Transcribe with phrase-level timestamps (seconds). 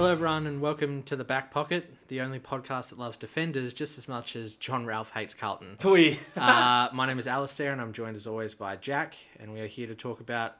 [0.00, 3.98] Hello, everyone, and welcome to the Back Pocket, the only podcast that loves defenders just
[3.98, 5.76] as much as Jon Ralph hates Carlton.
[5.84, 9.60] We uh, my name is Alistair, and I'm joined as always by Jack, and we
[9.60, 10.56] are here to talk about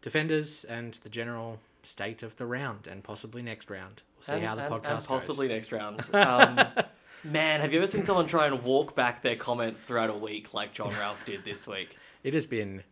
[0.00, 4.02] defenders and the general state of the round and possibly next round.
[4.16, 5.54] We'll see and, how the and- podcast and possibly goes.
[5.54, 6.10] next round.
[6.12, 6.82] Um,
[7.22, 10.54] man, have you ever seen someone try and walk back their comments throughout a week
[10.54, 11.96] like Jon Ralph did this week?
[12.24, 12.82] It has been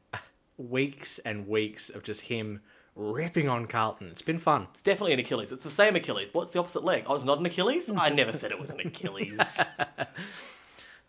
[0.56, 2.61] weeks and weeks of just him
[2.94, 4.08] ripping on Carlton.
[4.08, 4.68] It's been fun.
[4.70, 5.52] It's definitely an Achilles.
[5.52, 6.30] It's the same Achilles.
[6.32, 7.04] What's the opposite leg?
[7.06, 7.90] Oh, it's not an Achilles.
[7.96, 9.64] I never said it was an Achilles.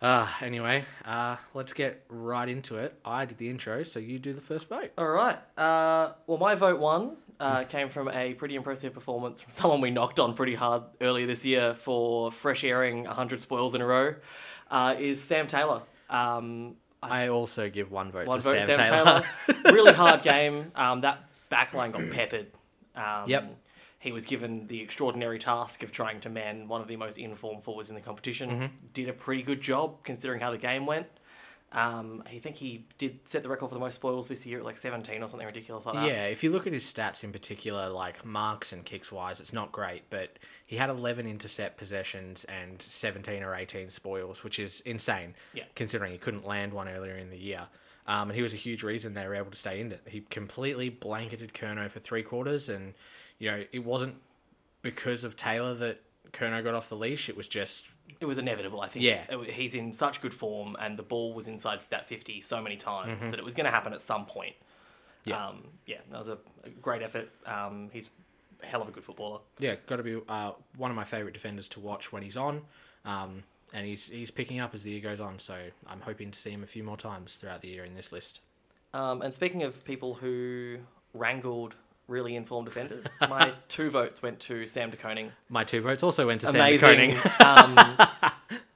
[0.01, 2.97] Uh, anyway, uh, let's get right into it.
[3.05, 4.91] I did the intro, so you do the first vote.
[4.97, 5.37] All right.
[5.57, 9.91] Uh, well, my vote one uh, came from a pretty impressive performance from someone we
[9.91, 14.15] knocked on pretty hard earlier this year for fresh airing 100 spoils in a row.
[14.69, 15.81] Uh, is Sam Taylor.
[16.09, 19.23] Um, I also give one vote One to vote, Sam, Sam, Taylor.
[19.47, 19.61] Taylor.
[19.73, 20.71] really hard game.
[20.75, 22.47] Um, that backline got peppered.
[22.95, 23.57] Um, Yep.
[23.99, 27.61] He was given the extraordinary task of trying to man one of the most informed
[27.61, 28.49] forwards in the competition.
[28.49, 28.65] Mm-hmm.
[28.93, 31.05] Did a pretty good job considering how the game went.
[31.73, 34.65] Um, I think he did set the record for the most spoils this year at
[34.65, 36.05] like 17 or something ridiculous like that.
[36.07, 39.53] Yeah, if you look at his stats in particular, like marks and kicks wise, it's
[39.53, 44.81] not great, but he had 11 intercept possessions and 17 or 18 spoils, which is
[44.81, 45.63] insane, Yeah.
[45.75, 47.67] considering he couldn't land one earlier in the year.
[48.07, 50.01] Um, and he was a huge reason they were able to stay in it.
[50.07, 52.93] He completely blanketed Curnow for three quarters, and,
[53.37, 54.15] you know, it wasn't
[54.81, 57.85] because of Taylor that Curnow got off the leash, it was just
[58.19, 59.05] It was inevitable, I think.
[59.05, 59.25] Yeah.
[59.29, 62.75] It- He's in such good form, and the ball was inside that 50 so many
[62.77, 64.55] times that it was going to happen at some point.
[65.25, 65.29] Mm-hmm.
[65.29, 65.45] Yeah.
[65.47, 67.29] Um, yeah, that was a, a great effort.
[67.45, 68.09] Um, he's
[68.63, 69.39] a hell of a good footballer.
[69.59, 72.61] yeah, got to be uh, one of my favorite defenders to watch when he's on.
[73.05, 75.55] Um, and he's he's picking up as the year goes on, so
[75.87, 78.41] I'm hoping to see him a few more times throughout the year in this list.
[78.93, 80.79] Um, and speaking of people who
[81.13, 81.75] wrangled
[82.07, 85.31] really informed defenders, my two votes went to Sam De Koning.
[85.49, 87.11] My two votes also went to Amazing.
[87.11, 87.99] Sam De Koning.
[87.99, 88.07] um,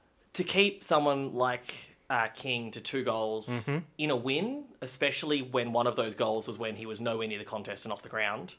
[0.32, 3.78] to keep someone like uh, King to two goals Mm-hmm.
[3.98, 7.38] in a win, especially when one of those goals was when he was nowhere near
[7.38, 8.54] the contest and off the ground,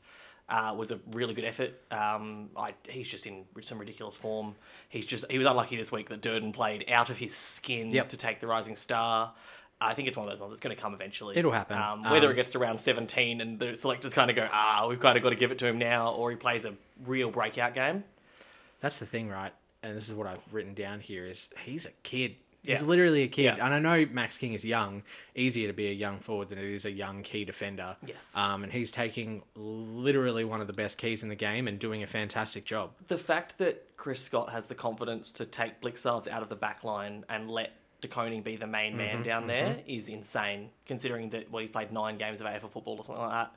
[0.49, 1.73] uh, was a really good effort.
[1.91, 4.55] Um, I, he's just in some ridiculous form.
[4.89, 8.09] He's just he was unlucky this week that Durden played out of his skin Yep.
[8.09, 9.33] to take the Rising Star.
[9.79, 11.37] I think it's one of those ones that's going to come eventually.
[11.37, 11.77] It'll happen.
[11.77, 14.87] Um, whether Um, it gets to round 17 and the selectors kind of go, ah,
[14.89, 16.73] we've kind of got to give it to him now, or he plays a
[17.05, 18.03] real breakout game.
[18.79, 19.53] That's the thing, right?
[19.83, 22.37] And this is what I've written down here: is he's a kid.
[22.67, 22.87] He's Yeah.
[22.87, 23.65] literally a kid, Yeah.
[23.65, 25.03] and I know Max King is young.
[25.35, 27.95] Easier to be a young forward than it is a young key defender.
[28.05, 28.35] Yes.
[28.35, 32.03] Um, and he's taking literally one of the best keys in the game and doing
[32.03, 32.91] a fantastic job.
[33.07, 36.83] The fact that Chris Scott has the confidence to take Blicavs out of the back
[36.83, 41.49] line and let De Koning be the main man down there is insane, considering that
[41.49, 43.55] well, he's played nine games of AFL football or something like that.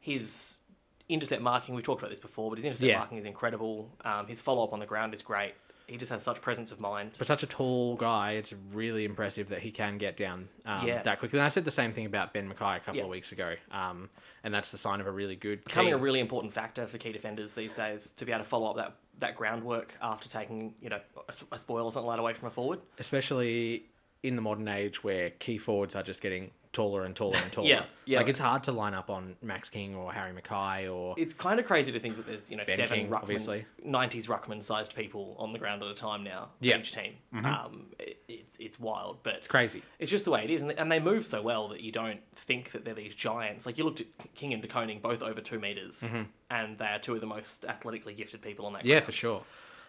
[0.00, 0.60] His
[1.08, 2.98] intercept marking, we've talked about this before, but his intercept Yeah.
[2.98, 3.92] marking is incredible.
[4.04, 5.54] Um, his follow up on the ground is great.
[5.86, 7.14] He just has such presence of mind.
[7.14, 11.00] For such a tall guy, it's really impressive that he can get down um, Yeah.
[11.02, 11.38] that quickly.
[11.38, 13.02] And I said the same thing about Ben McKay a couple Yeah.
[13.04, 14.10] of weeks ago, um,
[14.42, 15.98] and that's the sign of a really good Becoming key.
[15.98, 18.76] a really important factor for key defenders these days to be able to follow up
[18.76, 22.34] that, that groundwork after taking you know a, a spoil or something like that away
[22.34, 22.80] from a forward.
[22.98, 23.84] especially
[24.22, 27.66] in the modern age where key forwards are just getting taller and taller and taller.
[27.68, 28.18] Yeah, yeah.
[28.18, 31.58] Like it's hard to line up on Max King or Harry McKay or it's kind
[31.58, 33.66] of crazy to think that there's you know Ben seven King, ruckman, obviously.
[33.84, 36.74] 90s ruckman sized people on the ground at a time now for Yeah.
[36.74, 36.80] Mm-hmm.
[36.80, 37.12] each team.
[37.44, 39.82] Um, it, it's it's wild, but it's crazy.
[39.98, 41.90] it's just the way it is, and they, and they move so well that you
[41.92, 43.66] don't think that they're these giants.
[43.66, 46.14] Like you looked at King and De Koning, both over two meters,
[46.50, 48.80] and they are two of the most athletically gifted people on that.
[48.80, 48.88] Mm-hmm.
[48.88, 49.42] Yeah, for sure.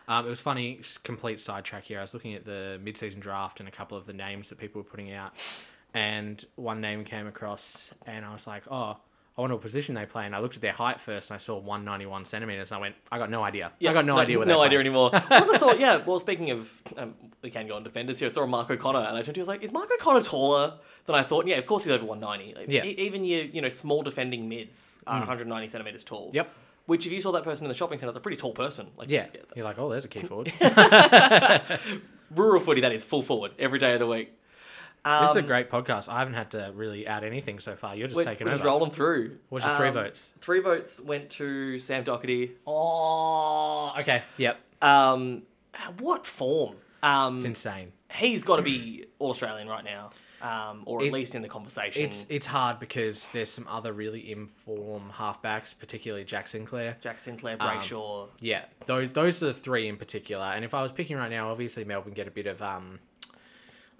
[0.09, 1.97] Um, it was funny, complete sidetrack here.
[1.97, 4.81] I was looking at the mid-season draft and a couple of the names that people
[4.81, 5.33] were putting out,
[5.93, 8.97] and one name came across, and I was like, oh,
[9.37, 10.25] I wonder what position they play.
[10.25, 12.71] And I looked at their height first, and I saw 191 centimeters.
[12.71, 13.71] And I went, I got no idea.
[13.79, 15.11] Yeah, I got no, idea what no idea anymore.
[15.31, 15.97] Also, saw yeah.
[15.97, 18.27] Well, speaking of, um, we can go on defenders here.
[18.27, 20.23] I saw Mark O'Connor, and I turned to you, I was like, "Is Mark O'Connor
[20.23, 22.55] taller than I thought?" Yeah, of course he's over one ninety.
[22.67, 22.81] Yeah.
[22.81, 22.95] Mm.
[22.95, 26.31] even your you know small defending mids are hundred ninety centimeters tall.
[26.33, 26.51] Yep.
[26.87, 28.87] Which, if you saw that person in the shopping centre, it's a pretty tall person.
[28.97, 29.27] Like, Yeah.
[29.57, 30.49] You're like, oh, there's a key forward.
[32.35, 34.31] rural footy, that is full forward every day of the week.
[35.21, 36.09] This is a great podcast.
[36.09, 37.95] I haven't had to really add anything so far.
[37.95, 38.57] You're just We're, taking we're over.
[38.57, 39.37] just rolling through.
[39.49, 40.31] What's your three Um, votes?
[40.41, 42.51] Three votes went to Sam Docherty.
[42.65, 44.23] Oh, okay.
[44.37, 44.59] Yep.
[44.81, 45.43] Um,
[45.99, 46.75] what form?
[47.03, 47.91] Um, It's insane.
[48.15, 50.09] he's got to be all Australian right now,
[50.41, 52.01] um, or at It's- least in the conversation.
[52.03, 56.97] It's it's hard because there's some other really informed halfbacks, particularly Jack Sinclair.
[56.99, 60.45] Jack Sinclair, Um, Yeah, those those are the three in particular.
[60.45, 62.99] And if I was picking right now, obviously Melbourne get a bit of um,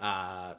[0.00, 0.54] uh,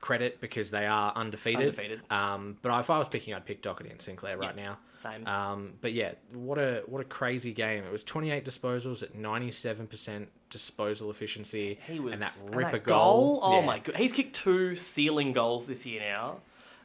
[0.00, 1.60] credit because they are undefeated.
[1.60, 2.00] Undefeated.
[2.10, 4.78] Um, but if I was picking, I'd pick Docherty and Sinclair right now.
[4.96, 5.26] Same.
[5.26, 7.84] Um, but yeah, what a what a crazy game!
[7.84, 11.78] It was twenty eight disposals at ninety seven percent disposal efficiency.
[11.86, 13.38] He was and that and ripper that goal.
[13.42, 13.66] Oh Yeah.
[13.66, 16.40] my god, he's kicked two ceiling goals this year now,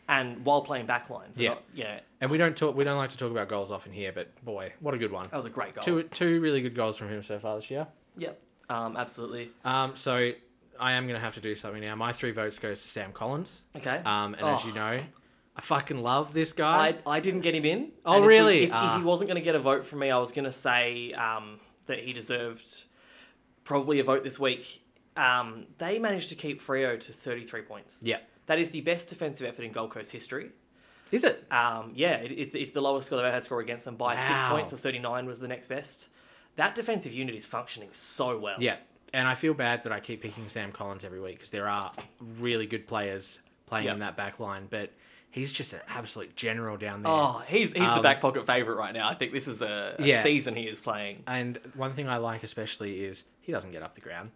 [0.07, 1.33] and while playing backline.
[1.33, 1.50] So Yeah.
[1.50, 2.75] not- yeah, And we don't talk.
[2.75, 5.27] We don't like to talk about goals often here, but boy, what a good one!
[5.29, 5.83] that was a great goal.
[5.83, 7.88] Two two really good goals from him so far this year.
[8.17, 8.39] Yep,
[8.69, 9.51] um, absolutely.
[9.65, 10.31] Um, so
[10.80, 11.95] I am gonna have to do something now.
[11.95, 13.63] My three votes goes to Sam Collins.
[13.75, 13.98] Okay.
[14.06, 14.68] Um, and as Oh.
[14.68, 15.00] you know,
[15.57, 16.95] I fucking love this guy.
[17.06, 17.92] I, I didn't get him in.
[18.06, 18.63] Oh, And if we- really?
[18.66, 18.95] if, Ah.
[18.95, 21.13] if he wasn't going to get a vote from me, I was going to say
[21.13, 22.86] um, that he deserved
[23.63, 24.81] probably a vote this week.
[25.16, 28.01] Um, they managed to keep Freo to 33 points.
[28.04, 28.18] yeah.
[28.48, 30.51] That is the best defensive effort in Gold Coast history.
[31.12, 31.45] Is it?
[31.51, 34.18] Um, yeah, it, it's, it's the lowest score they've ever had score against them by
[34.18, 36.10] six points, or 39 was the next best.
[36.57, 38.57] That defensive unit is functioning so well.
[38.60, 38.75] Yeah.
[39.15, 41.91] And I feel bad that I keep picking Sam Collins every week because there are
[42.39, 43.94] really good players playing Yep.
[43.94, 44.91] in that back line, but
[45.31, 47.12] he's just an absolute general down there.
[47.13, 49.09] Oh, he's, he's the Um, back pocket favourite right now.
[49.09, 50.21] I think this is a, a Yeah.
[50.21, 51.23] season he is playing.
[51.27, 54.31] And one thing I like especially is he doesn't get up the ground.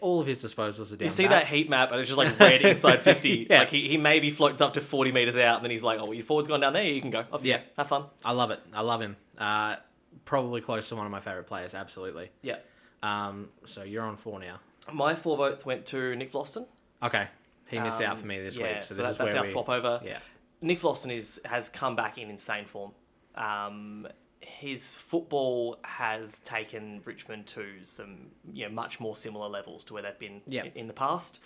[0.00, 1.06] All of his disposals are down.
[1.06, 1.44] You see back.
[1.44, 3.48] that heat map, and it's just like red inside 50.
[3.50, 3.58] Yeah.
[3.60, 6.04] Like he, he maybe floats up to 40 metres out, and then he's like, oh,
[6.06, 7.24] well, your forward's gone down there, you can go.
[7.32, 7.58] Off Yeah.
[7.58, 7.64] go.
[7.78, 8.04] Have fun.
[8.24, 8.60] I love it.
[8.74, 9.16] I love him.
[9.38, 9.76] Uh,
[10.24, 11.74] probably close to one of my favorite players.
[11.74, 12.30] Absolutely.
[12.42, 12.56] Yeah.
[13.02, 14.60] Um, so you're on four now.
[14.92, 16.66] My four votes went to Nick Vlastuin.
[17.02, 17.28] Okay.
[17.68, 19.28] He missed out Um, for me this yeah, week, so, so this that, is that's
[19.28, 20.00] where our we, swap over.
[20.04, 20.18] Yeah.
[20.62, 22.92] Nick Vlastuin is has come back in insane form.
[23.34, 24.06] Um,
[24.40, 30.02] his football has taken Richmond to some you know much more similar levels to where
[30.02, 30.64] they've been Yeah.
[30.64, 31.40] in, in the past.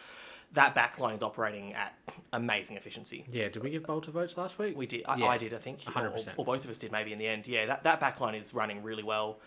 [0.53, 1.97] That backline is operating at
[2.33, 3.25] amazing efficiency.
[3.31, 3.49] Yeah.
[3.49, 4.77] Did we give Balta votes last week?
[4.77, 5.05] We did.
[5.07, 5.27] I, Yeah.
[5.27, 5.55] I did.
[5.55, 6.35] I think, or, 100%.
[6.37, 6.93] or both of us did.
[6.93, 7.47] Maybe in the end.
[7.47, 9.41] Yeah, that that backline is running really well.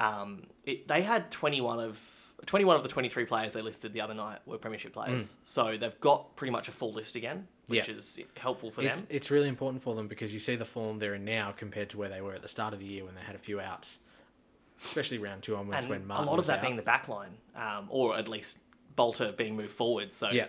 [0.00, 3.62] Um, it, they had twenty one of twenty one of the twenty three players they
[3.62, 5.36] listed the other night were premiership players.
[5.44, 7.88] So they've got pretty much a full list again, which Mm.
[7.88, 7.94] Yeah.
[7.94, 9.06] is helpful for It's, them.
[9.10, 11.98] it's really important for them because you see the form they're in now compared to
[11.98, 13.98] where they were at the start of the year when they had a few outs,
[14.84, 16.62] especially round two onwards and when a lot of that out.
[16.64, 18.58] being the backline, um, or at least
[18.96, 20.12] Balta being moved forward.
[20.14, 20.46] So Yeah.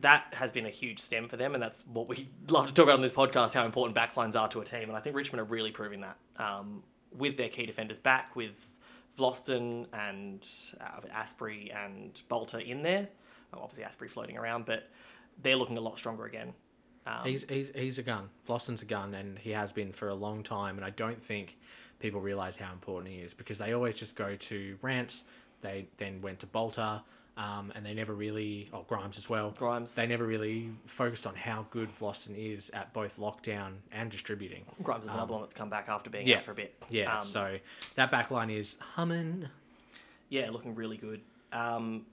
[0.00, 2.84] that has been a huge stem for them, and that's what we love to talk
[2.84, 4.84] about on this podcast: how important backlines are to a team.
[4.88, 6.82] And I think Richmond are really proving that um,
[7.16, 8.73] with their key defenders back, with
[9.18, 10.46] Vlastuin and
[10.80, 13.08] uh, Asprey and Balta in there.
[13.52, 14.90] Obviously, Asprey floating around, but
[15.42, 16.54] they're looking a lot stronger again.
[17.06, 18.30] Um, He's, he's, he's a gun.
[18.48, 20.76] Vlastuin's a gun, and he has been for a long time.
[20.76, 21.58] And I don't think
[22.00, 25.24] people realize how important he is because they always just go to Rance.
[25.60, 27.02] They then went to Balta,
[27.36, 29.52] um, and they never really, oh Grimes as well.
[29.56, 29.94] Grimes.
[29.94, 34.64] They never really focused on how good Vlastuin is at both lockdown and distributing.
[34.82, 36.36] Grimes is another one that's come back after being Um, yeah.
[36.38, 36.74] out for a bit.
[36.90, 37.58] Yeah, Um, so
[37.96, 39.48] that back line is humming.
[40.28, 41.20] yeah, looking really good.
[41.52, 42.06] Um,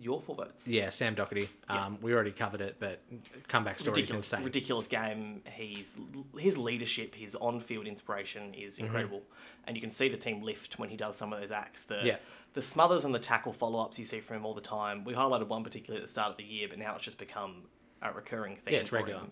[0.00, 0.66] your four votes.
[0.66, 1.48] Yeah, Sam Docherty.
[1.68, 3.00] Um, we already covered it, but
[3.46, 4.44] comeback story is ridiculous, insane.
[4.44, 5.42] ridiculous game.
[5.52, 5.96] He's
[6.36, 9.22] his leadership, his on-field inspiration is incredible,
[9.66, 11.82] and you can see the team lift when he does some of those acts.
[11.84, 12.06] The Mm-hmm.
[12.08, 12.16] Yeah.
[12.54, 15.04] The smothers and the tackle follow-ups you see from him all the time.
[15.04, 17.64] We highlighted one particularly at the start of the year, but now it's just become
[18.02, 18.74] a recurring thing.
[18.74, 19.20] Yeah, it's for regular.
[19.20, 19.30] Him.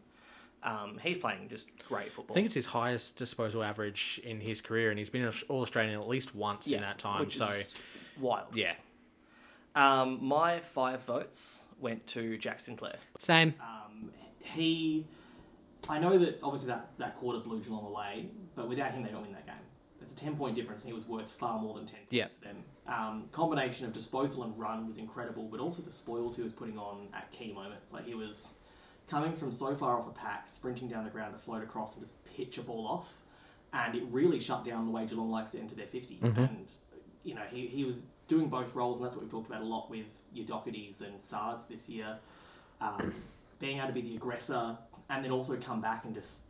[0.64, 2.34] Um, he's playing just great football.
[2.34, 6.00] I think it's his highest disposal average in his career, and he's been All Australian
[6.00, 7.20] at least once in that time.
[7.20, 7.74] which So, is
[8.20, 8.54] wild.
[8.54, 8.74] yeah.
[9.74, 12.96] Um, my five votes went to Jack Sinclair.
[13.18, 13.54] Same.
[13.60, 14.10] Um,
[14.44, 15.06] he,
[15.88, 19.22] I know that obviously that, that quarter blew Geelong away, but without him they don't
[19.22, 19.54] win that game.
[20.02, 22.26] It's a ten point difference, and he was worth far more than ten points Yeah.
[22.26, 22.56] to them.
[22.86, 26.78] Um, combination of disposal and run was incredible, but also the spoils he was putting
[26.78, 27.92] on at key moments.
[27.92, 28.54] Like he was
[29.08, 32.04] coming from so far off a pack, sprinting down the ground to float across and
[32.04, 33.20] just pitch a ball off,
[33.72, 36.70] and it really shut down the way Geelong likes to enter their 50 And
[37.22, 39.64] you know he, he was doing both roles, and that's what we've talked about a
[39.64, 42.18] lot with your Docherty's and Sards this year.
[42.80, 43.14] Um,
[43.60, 44.76] being able to be the aggressor
[45.08, 46.42] and then also come back and just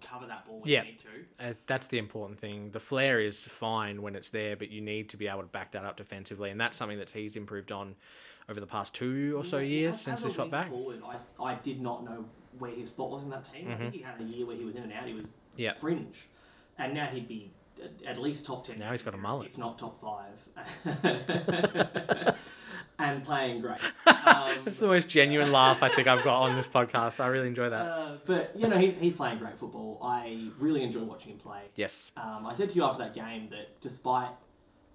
[0.00, 0.82] cover that ball when Yeah.
[0.82, 1.08] you need to.
[1.50, 2.70] Uh, that's the important thing.
[2.70, 5.72] The flair is fine when it's there, but you need to be able to back
[5.72, 7.96] that up defensively, and that's something that he's improved on
[8.48, 10.68] over the past two or so Yeah, years as- since as he wing back.
[10.68, 12.24] Forward, I, I did not know
[12.58, 13.70] where his spot was in that team.
[13.70, 15.06] I think he had a year where he was in and out.
[15.06, 15.26] He was
[15.58, 15.78] Mm-hmm.
[15.80, 16.28] Fringe,
[16.78, 17.50] and now he'd be
[17.82, 18.78] at, at least top ten.
[18.78, 19.48] Now he's got a mullet.
[19.48, 20.48] if not top five,
[23.00, 23.78] and playing great.
[24.26, 27.20] Um, That's the most genuine laugh I think I've got on this podcast.
[27.20, 27.86] I really enjoy that.
[27.86, 29.98] uh, but you know he's, he's playing great football.
[30.02, 31.62] I really enjoy watching him play.
[31.76, 32.12] yes.
[32.16, 34.28] Um, I said to you after that game that despite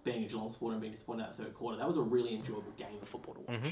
[0.03, 2.35] being a Geelong supporter and being disappointed at the third quarter, that was a really
[2.35, 3.57] enjoyable game of football to watch.
[3.59, 3.69] Mm-hmm.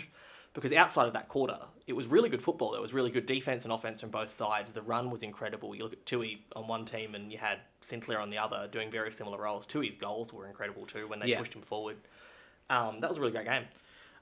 [0.54, 2.72] Because outside of that quarter, it was really good football.
[2.72, 4.72] There was really good defense and offense from both sides.
[4.72, 5.75] The run was incredible.
[5.75, 8.90] You look at Tuohy on one team and you had Sinclair on the other doing
[8.90, 9.68] very similar roles.
[9.68, 11.38] Tuohy's goals were incredible too when they Yeah.
[11.40, 11.98] pushed him forward.
[12.70, 13.63] Um, that was a really great game.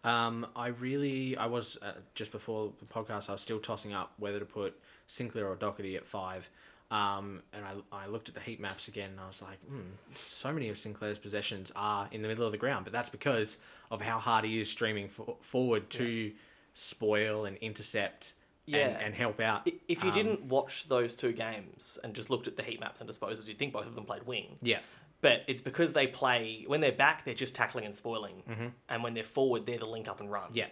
[0.04, 4.14] Um, I really, I was uh, just before the podcast, I was still tossing up
[4.18, 6.50] whether to put Sinclair or Docherty at five.
[6.90, 9.80] Um, and I, I looked at the heat maps again and I was like, hmm,
[10.14, 13.58] so many of Sinclair's possessions are in the middle of the ground, but that's because
[13.90, 16.34] of how hard he is streaming for, forward to
[16.74, 18.34] spoil and intercept
[18.66, 18.88] Yeah.
[18.90, 19.70] and, and help out.
[19.88, 23.00] If you Um, didn't watch those two games and just looked at the heat maps
[23.00, 24.58] and disposals, you'd think both of them played wing.
[24.62, 24.80] Yeah.
[25.22, 28.44] But it's because they play when they're back, they're just tackling and spoiling,
[28.90, 30.46] and when they're forward, they're the link up and run.
[30.46, 30.58] Mm-hmm.
[30.58, 30.68] Yeah.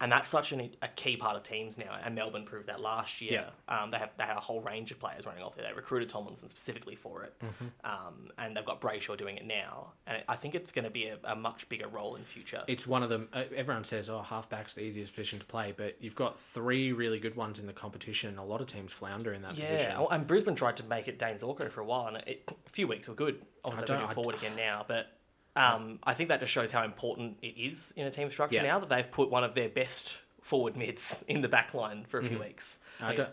[0.00, 1.96] And that's such an, a key part of teams now.
[2.04, 3.46] And Melbourne proved that last year.
[3.68, 3.74] Yeah.
[3.82, 5.66] Um, they have they had a whole range of players running off there.
[5.66, 7.66] They recruited Tomlinson specifically for it, Mm-hmm.
[7.84, 9.92] um, and they've got Brayshaw doing it now.
[10.06, 12.62] And I think it's going to be a, a much bigger role in future.
[12.66, 13.28] It's one of them.
[13.32, 17.18] uh, Everyone says, "Oh, halfback's the easiest position to play," but you've got three really
[17.18, 18.36] good ones in the competition.
[18.38, 19.92] A lot of teams flounder in that position.
[19.92, 22.70] Yeah, and Brisbane tried to make it Dane Zorko for a while, and it, a
[22.70, 23.40] few weeks were good.
[23.64, 25.13] Obviously, they're don't- moving I- forward again now, but
[25.56, 28.62] um, I think that just shows how important it is in a team structure Yeah.
[28.62, 32.18] now that they've put one of their best forward mids in the back line for
[32.18, 32.28] a Mm-hmm.
[32.34, 32.78] few weeks.
[33.00, 33.30] I, don't,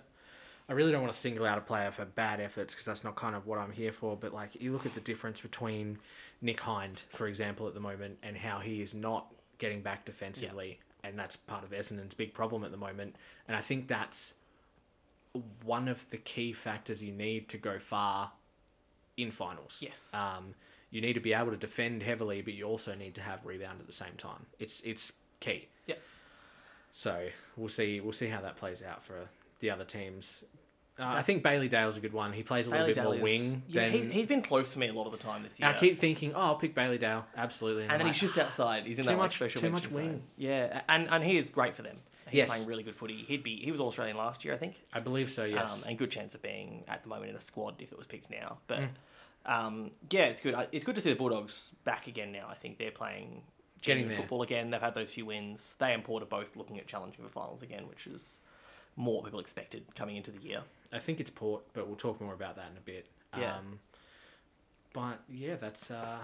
[0.69, 3.15] I really don't want to single out a player for bad efforts because that's not
[3.15, 4.15] kind of what I'm here for.
[4.15, 5.97] But like, you look at the difference between
[6.41, 10.79] Nick Hind, for example, at the moment, and how he is not getting back defensively,
[11.03, 13.15] and that's part of Essendon's big problem at the moment.
[13.47, 14.33] And I think that's
[15.63, 18.31] one of the key factors you need to go far
[19.17, 19.79] in finals.
[19.81, 20.13] Yes.
[20.13, 20.55] Um,
[20.91, 23.79] you need to be able to defend heavily, but you also need to have rebound
[23.79, 24.45] at the same time.
[24.59, 25.67] It's it's key.
[25.87, 25.95] yeah.
[26.91, 27.99] So we'll see.
[28.01, 29.23] We'll see how that plays out for
[29.59, 30.43] the other teams.
[30.99, 32.33] Uh, I think Bailey Dale's is a good one.
[32.33, 33.91] He plays a little Bailey bit Dale more is- wing Yeah, than.
[33.93, 35.69] he's, he's been close to me a lot of the time this year.
[35.69, 37.25] I keep thinking, oh, I'll pick Bailey Dale.
[37.37, 37.83] Absolutely.
[37.83, 38.85] and I'm then like, he's just outside.
[38.85, 40.03] He's in Too that like much- special too much zone.
[40.03, 40.23] wing.
[40.37, 41.95] Yeah, and and he is great for them.
[42.25, 42.49] He's Yes.
[42.49, 43.15] playing really good footy.
[43.15, 44.75] He'd be he was all Australian last year, I think.
[44.93, 45.45] I believe so.
[45.45, 45.73] Yes.
[45.83, 48.05] um, and good chance of being at the moment in a squad if it was
[48.07, 48.57] picked now.
[48.67, 48.89] But Mm.
[49.45, 50.55] Um, yeah, it's good.
[50.71, 52.47] It's good to see the Bulldogs back again now.
[52.49, 53.43] I think they're playing
[53.81, 54.69] Getting football again.
[54.69, 55.75] They've had those few wins.
[55.79, 58.39] They and Port are both looking at challenging for finals again, which is
[58.95, 60.61] more people expected coming into the year.
[60.93, 63.07] I think it's Port, but we'll talk more about that in a bit.
[63.35, 63.55] Yeah.
[63.55, 63.79] Um,
[64.93, 66.19] but yeah, that's uh,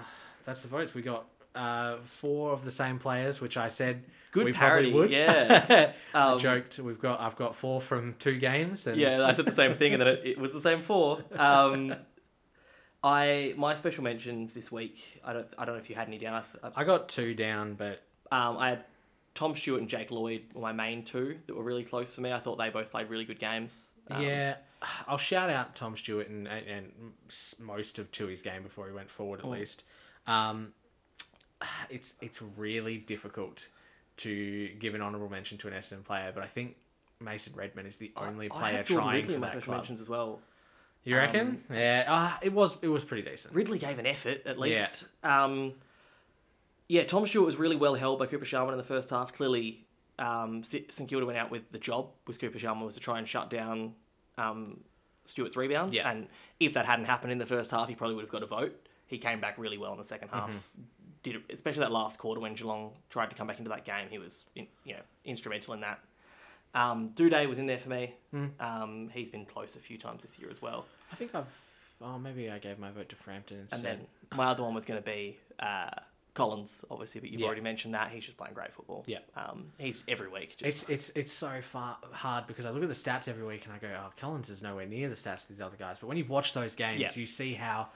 [0.46, 0.94] that's the votes.
[0.94, 5.08] We got uh, four of the same players, which I said Good we parody, probably
[5.08, 5.12] would.
[5.12, 5.94] yeah.
[6.14, 6.78] I Um, joked.
[6.78, 8.86] We've got I've got four from two games.
[8.86, 11.24] And Yeah, I said the same thing, and then it, it was the same four.
[11.36, 11.96] Um,
[13.04, 15.22] I my special mentions this week.
[15.24, 16.44] I don't I don't know if you had any down.
[16.64, 18.02] I, I got two down, but
[18.32, 18.86] Um, I had
[19.34, 22.32] Tom Stewart and Jake Lloyd were my main two that were really close for me.
[22.34, 23.94] I thought they both played really good games.
[24.10, 24.56] Um, yeah,
[25.08, 26.92] I'll shout out Tom Stewart and, and, and
[27.60, 29.52] most of Tuohy's game before he went forward at Mm.
[29.60, 29.84] least.
[30.26, 30.74] Um,
[31.90, 33.70] it's it's really difficult
[34.18, 36.76] to give an honourable mention to an Essendon player, but I think
[37.20, 39.78] Mason Redmond is the only I player Jordan trying Ridley for that special club.
[39.78, 40.40] mentions as well.
[41.08, 41.64] You reckon?
[41.74, 43.56] yeah, uh, it was it was pretty decent.
[43.56, 45.08] Ridley gave an effort at least.
[45.24, 45.44] Yeah.
[45.44, 45.74] Um,
[46.90, 49.32] yeah, Tom Stewart was really well held by Cooper Sharman in the first half.
[49.32, 49.86] Clearly,
[50.20, 53.28] um, St Kilda went out with the job with Cooper Sharman was to try and
[53.28, 53.94] shut down
[54.38, 54.82] um,
[55.24, 55.94] Stewart's rebound.
[55.94, 56.10] Yeah.
[56.10, 56.28] And
[56.60, 58.76] if that hadn't happened in the first half, he probably would have got a vote.
[59.08, 60.50] He came back really well in the second half.
[60.50, 60.82] Mm-hmm.
[61.24, 64.08] Did especially that last quarter when Geelong tried to come back into that game.
[64.10, 66.02] He was in, you know instrumental in that.
[66.74, 68.14] Um, Duday was in there for me.
[68.34, 68.52] Mm.
[68.60, 70.86] Um, he's been close a few times this year as well.
[71.12, 71.48] I think I've
[72.02, 73.78] oh maybe I gave my vote to Frampton instead.
[73.78, 75.90] And then my other one was going to be uh,
[76.34, 77.48] Collins, obviously, but you've Yeah.
[77.48, 78.10] already mentioned that.
[78.12, 79.04] He's just playing great football.
[79.08, 79.20] Yeah.
[79.36, 80.56] Um, he's every week.
[80.58, 83.66] Just, It's it's it's so far hard because I look at the stats every week
[83.66, 86.00] and I go, oh, Collins is nowhere near the stats of these other guys.
[86.00, 87.12] But when you watch those games, Yeah.
[87.16, 87.90] you see how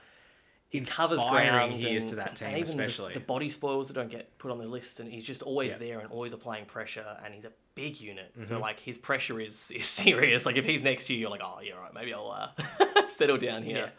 [0.70, 1.74] he covers ground.
[1.74, 3.14] he is and- to that team, and even the- especially.
[3.14, 5.78] the, body spoils that don't get put on the list, and he's just always Yeah.
[5.78, 8.32] there and always applying pressure, and he's a big unit.
[8.42, 8.62] So Mm-hmm.
[8.62, 10.46] like his pressure is is serious.
[10.48, 12.50] Like if he's next to you, you're like, oh, yeah, right, maybe I'll uh,
[13.18, 13.92] settle down here.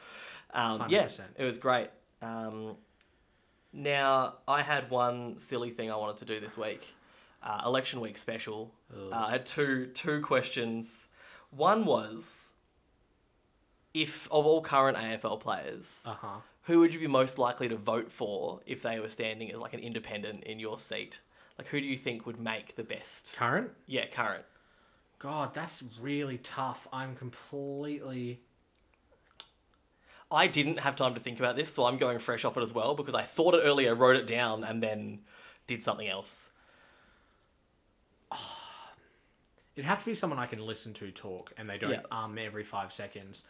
[0.53, 1.21] Um, yeah, 100%.
[1.37, 1.89] it was great.
[2.21, 2.77] Um,
[3.73, 6.95] now I had one silly thing I wanted to do this week.
[7.43, 8.73] Uh, election week special.
[8.95, 11.09] Uh, I had two two questions.
[11.51, 12.55] One was,
[13.95, 16.37] if of all current AFL players, uh huh.
[16.63, 19.75] who would you be most likely to vote for if they were standing as like
[19.75, 21.21] an independent in your seat?
[21.59, 23.37] Like, who do you think would make the best?
[23.37, 23.71] Current.
[23.87, 24.45] Yeah, current.
[25.19, 26.87] God, that's really tough.
[26.93, 28.41] I'm completely.
[30.33, 32.73] I didn't have time to think about this, so I'm going fresh off it as
[32.73, 35.21] well because I thought it earlier, wrote it down, and then
[35.67, 36.51] did something else.
[39.77, 42.01] It'd have to be someone I can listen to talk and they don't Yeah.
[42.11, 43.45] um every five seconds.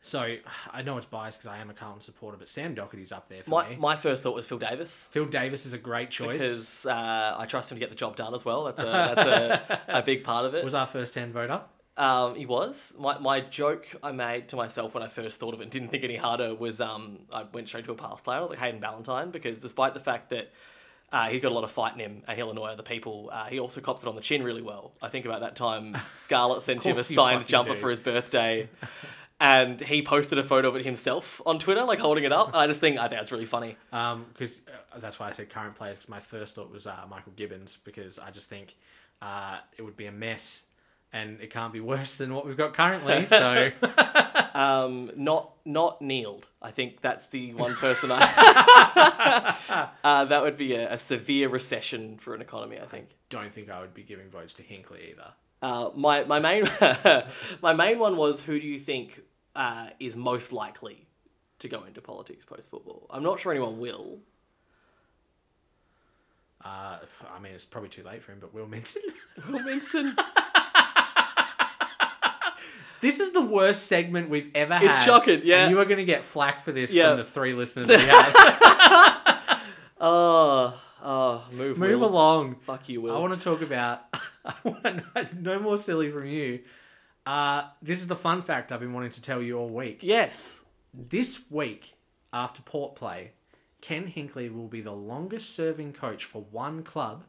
[0.00, 0.36] So
[0.72, 3.42] I know it's biased because I am a Carlton supporter, but Sam Docherty's up there
[3.42, 3.76] for My, me.
[3.76, 6.32] my first thought was Phil Davis Phil Davis is a great choice.
[6.34, 8.64] because uh, I trust him to get the job done as well.
[8.64, 8.84] That's a,
[9.16, 10.64] that's a, a big part of it.
[10.64, 11.62] was our first ten voter.
[11.98, 12.92] Um, he was.
[12.98, 15.88] My, my joke I made to myself when I first thought of it and didn't
[15.88, 18.38] think any harder was um, I went straight to a past player.
[18.38, 20.50] I was like Hayden Ballantyne because despite the fact that
[21.12, 23.30] Uh, he got a lot of fight in him, and he'll annoy other people.
[23.32, 24.90] Uh, he also cops it on the chin really well.
[25.00, 27.78] I think about that time Scarlett sent him a signed jumper do.
[27.78, 28.68] for his birthday,
[29.40, 32.56] and he posted a photo of it himself on Twitter, like holding it up.
[32.56, 33.76] I just think I think that's really funny.
[33.92, 34.60] Um, because
[34.92, 35.98] uh, that's why I said current players.
[35.98, 38.74] 'cause my first thought was uh, Michael Gibbons because I just think
[39.22, 40.64] uh, it would be a mess,
[41.16, 43.26] and it can't be worse than what we've got currently.
[43.26, 43.70] So
[44.56, 46.48] Um, not not kneeled.
[46.62, 49.90] I think that's the one person I.
[50.04, 52.80] uh, that would be a, a severe recession for an economy.
[52.80, 53.10] I think.
[53.28, 55.34] don't think I would be giving votes to Hinkley either.
[55.60, 56.64] Uh, my my main
[57.62, 59.20] my main one was who do you think
[59.54, 61.06] uh, is most likely
[61.58, 63.06] to go into politics post football?
[63.10, 64.20] I'm not sure anyone will.
[66.64, 66.98] Uh,
[67.30, 69.02] I mean, it's probably too late for him, but Will Minson.
[69.48, 70.18] Will Minson.
[73.06, 74.82] This is the worst segment we've ever had.
[74.84, 75.62] It's shocking, yeah.
[75.62, 77.10] And you are going to get flack for this Yeah.
[77.10, 78.34] from the three listeners we have.
[79.98, 82.08] Oh, oh, move, Move Will.
[82.10, 82.56] along.
[82.56, 83.16] Fuck you, Will.
[83.16, 84.02] I want to talk about.
[84.44, 86.60] I want no more silly from you.
[87.24, 90.00] Uh, this is the fun fact I've been wanting to tell you all week.
[90.02, 90.62] Yes.
[90.92, 91.94] This week,
[92.32, 93.32] after Port play,
[93.80, 97.24] Ken Hinkley will be the longest serving coach for one club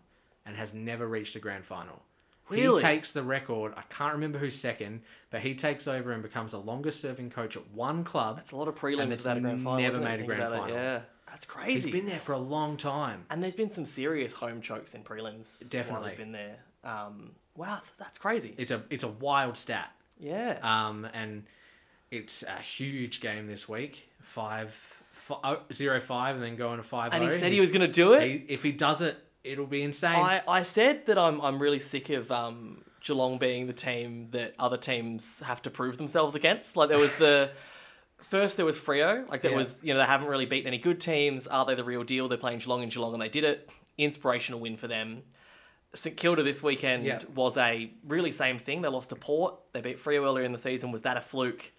[0.45, 2.01] and has never reached a grand final.
[2.49, 2.81] Really?
[2.81, 3.73] He takes the record.
[3.75, 7.57] I can't remember who's second, but he takes over and becomes the longest serving coach
[7.57, 8.37] at one club.
[8.39, 9.79] It's a lot of prelims without a grand final.
[9.81, 10.75] never made a grand about it, final.
[10.75, 11.91] Yeah, that's He's crazy.
[11.91, 13.25] been there for a long time.
[13.29, 15.69] and there's been some serious home chokes in prelims.
[15.69, 16.09] Definitely.
[16.11, 16.57] he's been there.
[16.83, 18.55] Um, wow, that's, that's crazy.
[18.57, 19.91] It's a it's a wild stat.
[20.19, 20.59] yeah.
[20.61, 21.43] Um, and
[22.11, 24.09] it's a huge game this week.
[24.21, 24.69] Five,
[25.11, 27.13] fi- oh, zero five, and then going to five.
[27.13, 27.33] and he oh.
[27.33, 28.21] said he was going to do it.
[28.23, 30.15] he- if he does it, it'll be insane.
[30.15, 34.53] I, I said that I'm I'm really sick of um, Geelong being the team that
[34.59, 36.75] other teams have to prove themselves against.
[36.77, 37.51] Like there was the
[38.21, 39.27] first there was Freo.
[39.29, 39.57] Like there Yeah.
[39.57, 41.47] was you know they haven't really beaten any good teams.
[41.47, 42.27] Are they the real deal?
[42.27, 43.69] They're playing Geelong and Geelong and they did it.
[43.97, 45.23] Inspirational win for them.
[45.93, 47.19] St Kilda this weekend Yeah.
[47.33, 48.81] was a really same thing.
[48.81, 49.55] They lost to Port.
[49.73, 50.91] They beat Freo earlier in the season.
[50.91, 51.71] Was that a fluke?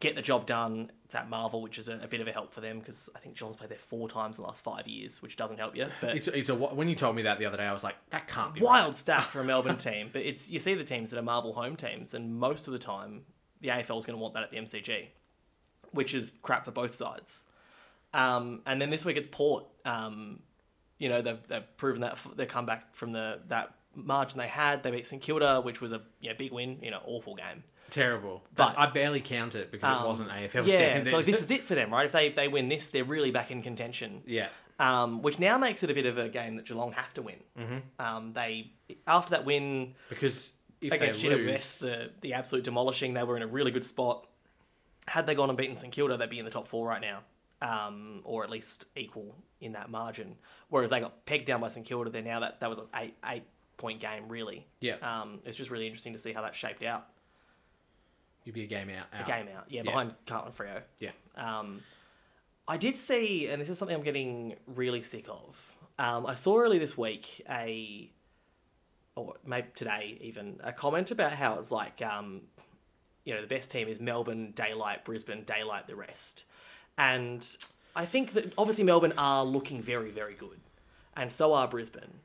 [0.00, 0.90] Get the job done.
[1.04, 3.18] It's at Marvel, which is a, a bit of a help for them because I
[3.18, 5.86] think John's played there four times in the last five years, which doesn't help you.
[6.00, 7.96] But it's it's a when you told me that the other day, I was like,
[8.10, 10.08] that can't be wild stat for a Melbourne team.
[10.12, 12.78] But it's you see the teams that are Marvel home teams, and most of the
[12.78, 13.22] time
[13.60, 15.08] the AFL is going to want that at the MCG,
[15.90, 17.46] which is crap for both sides.
[18.14, 19.66] Um, and then this week it's Port.
[19.84, 20.40] Um,
[20.98, 24.48] you know they've, they've proven that f- they come back from the that margin they
[24.48, 24.82] had.
[24.82, 26.78] They beat St Kilda, which was a you know, big win.
[26.82, 27.64] You know, awful game.
[27.90, 28.42] Terrible.
[28.54, 31.10] That's, But- I barely count it because it Um, wasn't AFL yeah, standard.
[31.10, 32.06] so like, this is it for them, right?
[32.06, 34.22] If they if they win this, they're really back in contention.
[34.26, 34.48] yeah,
[34.78, 37.40] Um, which now makes it a bit of a game that Geelong have to win.
[37.58, 37.78] Mm-hmm.
[37.98, 38.72] Um, they
[39.06, 43.12] after that win because if against they lose, West, the, the absolute demolishing.
[43.14, 44.26] They were in a really good spot.
[45.06, 47.20] Had they gone and beaten St Kilda, they'd be in the top four right now,
[47.60, 50.36] um, or at least equal in that margin.
[50.68, 53.14] Whereas they got pegged down by St Kilda, they're now that that was an eight
[53.28, 53.42] eight
[53.76, 54.66] point game really.
[54.80, 54.96] Yeah.
[55.02, 57.06] Um, it's just really interesting to see how that shaped out.
[58.44, 59.06] You'd be a game out.
[59.12, 59.28] out.
[59.28, 60.82] A game out, yeah, behind Carlton Freo.
[60.98, 61.82] Yeah, Um,
[62.68, 65.76] I did see, and this is something I'm getting really sick of.
[65.98, 68.10] Um, I saw early this week a,
[69.16, 72.42] or maybe today even, a comment about how it's like, um,
[73.24, 76.46] you know, the best team is Melbourne, Daylight, Brisbane, Daylight, the rest.
[76.96, 77.46] And
[77.96, 80.60] I think that obviously Melbourne are looking very, very good.
[81.16, 82.20] And so are Brisbane.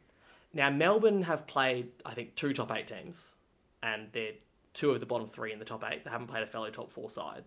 [0.53, 3.35] Now, Melbourne have played, I think, two top eight teams,
[3.83, 4.33] and they're
[4.75, 6.05] two of the bottom three in the top eight.
[6.05, 7.45] They haven't played a fellow top four side.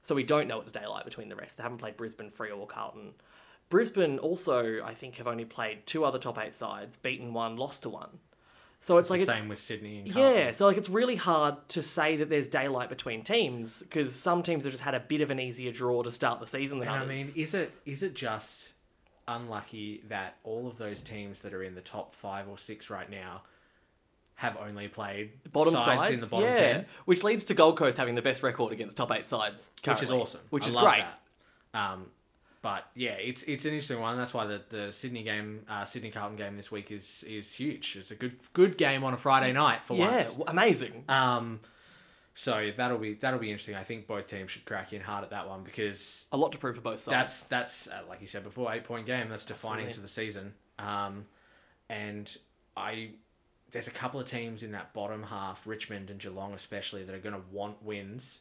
[0.00, 1.56] So we don't know it's daylight between the rest.
[1.58, 3.12] They haven't played Brisbane, Freo, or Carlton.
[3.68, 7.84] Brisbane also, I think, have only played two other top eight sides, beaten one, lost
[7.84, 8.18] to one.
[8.80, 10.34] So it's, it's like the it's same with Sydney and Carlton.
[10.34, 14.42] yeah, so like it's really hard to say that there's daylight between teams because some
[14.42, 16.88] teams have just had a bit of an easier draw to start the season than
[16.88, 18.72] And I mean, is it is it just
[19.28, 23.08] unlucky that all of those teams that are in the top five or six right
[23.08, 23.42] now
[24.42, 27.76] have only played bottom sides, sides, in the bottom yeah, ten, which leads to Gold
[27.78, 30.40] Coast having the best record against top eight sides, which is awesome.
[30.50, 31.04] which I is great.
[31.72, 31.80] That.
[31.92, 32.06] Um,
[32.60, 34.16] but yeah, it's it's an interesting one.
[34.16, 37.96] That's why the, the Sydney game, uh, Sydney Carlton game this week is is huge.
[37.96, 40.36] It's a good good game on a Friday night for Yeah, once.
[40.36, 41.04] w- amazing.
[41.08, 41.60] Um,
[42.34, 43.74] so that'll be that'll be interesting.
[43.74, 46.58] I think both teams should crack in hard at that one because A lot to
[46.58, 47.16] prove for both sides.
[47.16, 49.28] that's that's uh, like you said before, eight point game.
[49.28, 49.94] That's defining Absolutely.
[49.94, 50.54] to the season.
[50.78, 51.22] Um,
[51.90, 52.34] and
[52.76, 53.10] I
[53.72, 57.18] there's a couple of teams in that bottom half, Richmond and Geelong especially, that are
[57.18, 58.40] going to want wins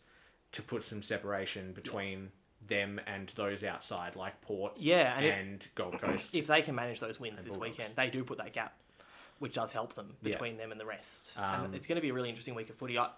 [0.52, 2.32] to put some separation between
[2.68, 6.36] them and those outside, like Port Yeah, and and, Gold Coast.
[6.36, 7.78] if they can manage those wins this Bulldogs.
[7.78, 8.76] weekend, they do put that gap,
[9.40, 10.34] which does help them Yeah.
[10.34, 11.38] between them and the rest.
[11.40, 13.00] Um, and it's going to be a really interesting week of footy.
[13.00, 13.10] I,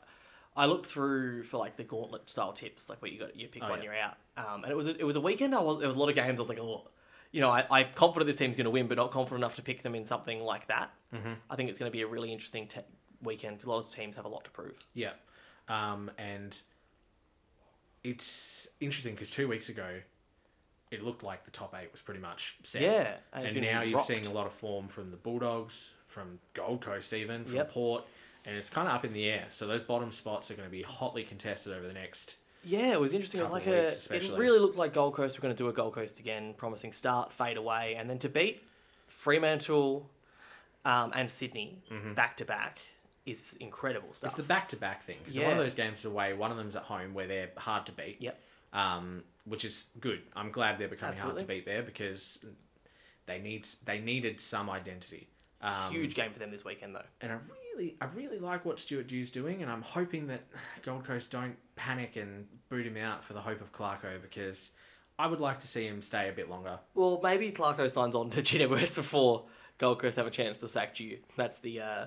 [0.55, 3.63] I looked through for like the gauntlet style tips, like where you got you pick
[3.63, 3.85] Oh, one, yeah.
[3.85, 4.17] you're out.
[4.37, 5.55] Um, and it was a, it was a weekend.
[5.55, 6.39] I was there was a lot of games.
[6.39, 6.87] I was like, oh,
[7.33, 9.61] you know, I, I'm confident this team's going to win, but not confident enough to
[9.61, 10.93] pick them in something like that.
[11.13, 11.33] Mm-hmm.
[11.49, 12.81] I think it's going to be a really interesting te-
[13.21, 14.85] weekend because a lot of teams have a lot to prove.
[14.93, 15.13] Yeah.
[15.67, 16.57] Um, and
[18.03, 19.99] it's interesting because two weeks ago,
[20.91, 22.81] it looked like the top eight was pretty much set.
[22.83, 24.07] Yeah, and now you're rocked.
[24.07, 27.71] seeing a lot of form from the Bulldogs, from Gold Coast, even from Yep.
[27.71, 28.03] Port,
[28.45, 29.45] and it's kind of up in the air.
[29.49, 32.37] So those bottom spots are going to be hotly contested over the next.
[32.63, 33.39] Yeah, it was interesting.
[33.39, 33.83] It was like a.
[33.83, 36.53] weeks It really looked like Gold Coast were going to do a Gold Coast again,
[36.55, 38.63] promising start, fade away, and then to beat
[39.07, 40.09] Fremantle
[40.85, 41.83] um, and Sydney
[42.15, 42.79] back to back
[43.25, 44.31] is incredible stuff.
[44.37, 45.17] It's the back to back thing.
[45.19, 47.85] Because one of those games is away, one of them's at home where they're hard
[47.87, 48.17] to beat.
[48.21, 48.39] Yep.
[48.73, 50.21] Um, which is good.
[50.35, 52.39] I'm glad they're becoming hard to beat there because
[53.25, 55.27] they need they needed some identity.
[55.61, 57.05] Um, Huge game for them this weekend, though.
[57.21, 57.37] and I
[57.75, 60.41] really, I really like what Stuart Dew's doing, and I'm hoping that
[60.83, 64.71] Gold Coast don't panic and boot him out for the hope of Clarko because
[65.17, 66.79] I would like to see him stay a bit longer.
[66.95, 69.45] Well, maybe Clarko signs on to GWS before
[69.77, 71.17] Gold Coast have a chance to sack Dew.
[71.37, 71.81] That's the.
[71.81, 72.05] Uh,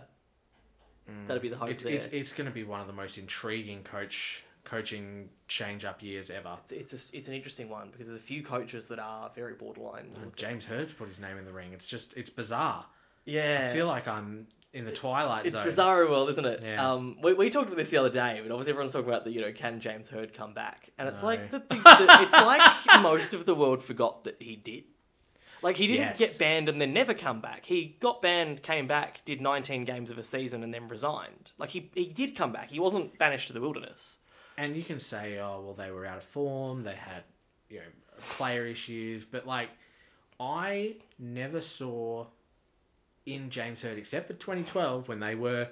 [1.26, 1.92] that'd be the hope It's there.
[1.92, 6.28] it's, it's going to be one of the most intriguing coach coaching change up years
[6.28, 6.56] ever.
[6.64, 9.54] it's, it's, a, it's an interesting one because there's a few coaches that are very
[9.54, 10.08] borderline.
[10.34, 11.72] James Hird's put his name in the ring.
[11.72, 12.84] It's just it's bizarre.
[13.24, 13.68] Yeah.
[13.70, 15.46] I feel like I'm in the twilight Zone.
[15.46, 15.64] It's zone.
[15.64, 16.60] bizarre world, isn't it?
[16.64, 16.92] Yeah.
[16.92, 19.32] Um, we, we talked about this the other day, but obviously everyone's talking about the
[19.32, 23.02] you know can James Hird come back, and it's like the, the, the it's like
[23.02, 24.84] most of the world forgot that he did.
[25.62, 26.18] Like he didn't Yes.
[26.18, 27.64] get banned and then never come back.
[27.64, 31.52] He got banned, came back, did 19 games of a season, and then resigned.
[31.58, 32.70] Like he he did come back.
[32.70, 34.18] He wasn't banished to the wilderness.
[34.58, 36.82] And you can say, oh well, they were out of form.
[36.84, 37.24] They had
[37.70, 37.84] you know
[38.20, 39.70] player issues, but like
[40.38, 42.26] I never saw
[43.26, 45.68] in James Hird except for 2012 when they were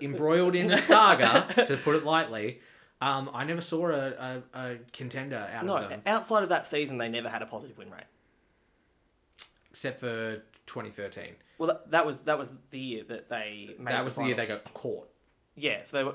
[0.00, 2.60] embroiled in a saga, to put it lightly.
[3.00, 6.48] Um, I never saw a, a, a contender out No, of them No, outside of
[6.50, 8.04] that season, they never had a positive win rate.
[9.70, 11.34] except for 2013.
[11.58, 13.88] Well, that, that was that was the year that they made.
[13.94, 15.08] That was the year they got caught.
[15.56, 16.14] Yeah, so they were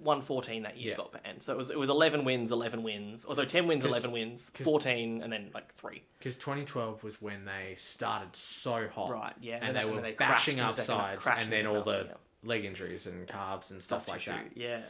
[0.00, 0.90] one fourteen that year.
[0.92, 0.96] Yeah.
[0.98, 1.42] Got banned.
[1.42, 3.24] So it was it was eleven wins, eleven wins.
[3.24, 6.02] Or so ten wins, eleven wins, fourteen, and then like three.
[6.18, 9.10] Because 2012 was when they started so hot.
[9.10, 11.66] Right, yeah, And, and they then- were and they bashing up sides, crashed and then
[11.66, 14.46] all the half, leg injuries and calves and stuff like Tissue, that.
[14.56, 14.80] Yeah.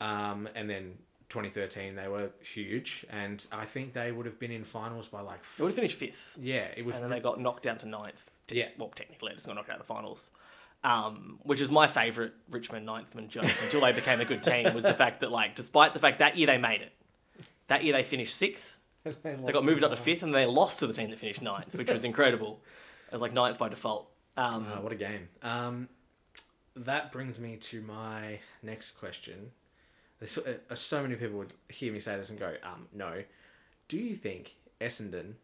[0.00, 0.94] Um, and then
[1.30, 5.40] 2013 they were huge, and I think they would have been in finals by like.
[5.56, 6.94] They would have finished fifth, Yeah, it was.
[6.96, 8.30] and then they got knocked down to ninth.
[8.50, 8.68] Yeah.
[8.78, 10.30] Well, technically, they just got knocked out of the finals.
[10.84, 14.84] Um, which is my favourite Richmond ninthman joke until they became a good team was
[14.84, 16.92] the fact that like despite the fact that year they made it,
[17.66, 18.78] that year they finished sixth.
[19.22, 21.74] They got moved up to fifth and they lost to the team that finished ninth,
[21.74, 22.60] which was incredible.
[23.08, 24.08] It was like ninth by default.
[24.36, 25.28] Um, Uh, what a game.
[25.42, 25.88] Um,
[26.76, 29.50] that brings me to my next question.
[30.20, 33.22] There's, uh, so many people would hear me say this and go, um, no.
[33.88, 35.34] Do you think Essendon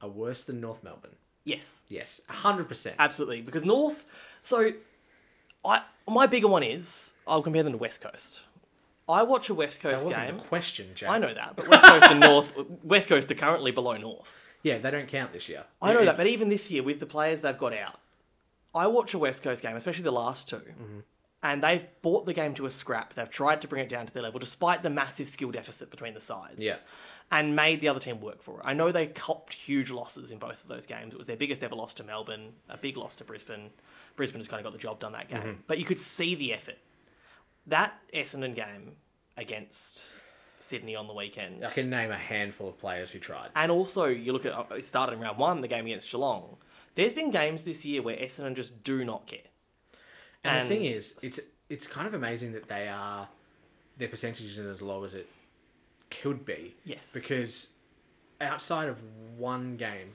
[0.00, 1.16] are worse than North Melbourne?
[1.44, 1.82] yes.
[1.88, 2.94] Yes, 100%.
[2.98, 4.04] Absolutely, because North.
[4.44, 4.70] So,
[5.64, 8.42] I my bigger one is I'll compare them to West Coast.
[9.08, 10.38] I watch a West That Coast wasn't game.
[10.38, 11.10] the question, Jack.
[11.10, 12.52] I know that, but West Coast and North,
[12.84, 14.40] West Coast are currently below North.
[14.62, 15.64] Yeah, they don't count this year.
[15.82, 17.98] I know that, but even this year with the players they've got out,
[18.74, 20.98] I watch a West Coast game, especially the last 2 Mm-hmm.
[21.42, 23.14] And they've brought the game to a scrap.
[23.14, 26.14] They've tried to bring it down to their level, despite the massive skill deficit between
[26.14, 26.60] the sides.
[26.60, 26.76] Yeah.
[27.30, 28.62] And made the other team work for it.
[28.64, 31.14] I know they copped huge losses in both of those games.
[31.14, 33.70] It was their biggest ever loss to Melbourne, a big loss to Brisbane.
[34.16, 35.40] Brisbane just kind of got the job done that game.
[35.40, 35.60] Mm-hmm.
[35.66, 36.76] But you could see the effort.
[37.66, 38.96] That Essendon game
[39.38, 40.12] against
[40.58, 41.64] Sydney on the weekend.
[41.64, 43.48] I can name a handful of players who tried.
[43.56, 46.58] And also, you look at uh, it started in round one, the game against Geelong.
[46.94, 49.40] There's been games this year where Essendon just do not care.
[50.44, 53.28] And, the thing is, it's it's kind of amazing that they are
[53.96, 55.28] their percentages are as low as it
[56.10, 56.74] could be.
[56.84, 57.14] Yes.
[57.14, 57.70] Because
[58.40, 58.98] outside of
[59.36, 60.14] one game,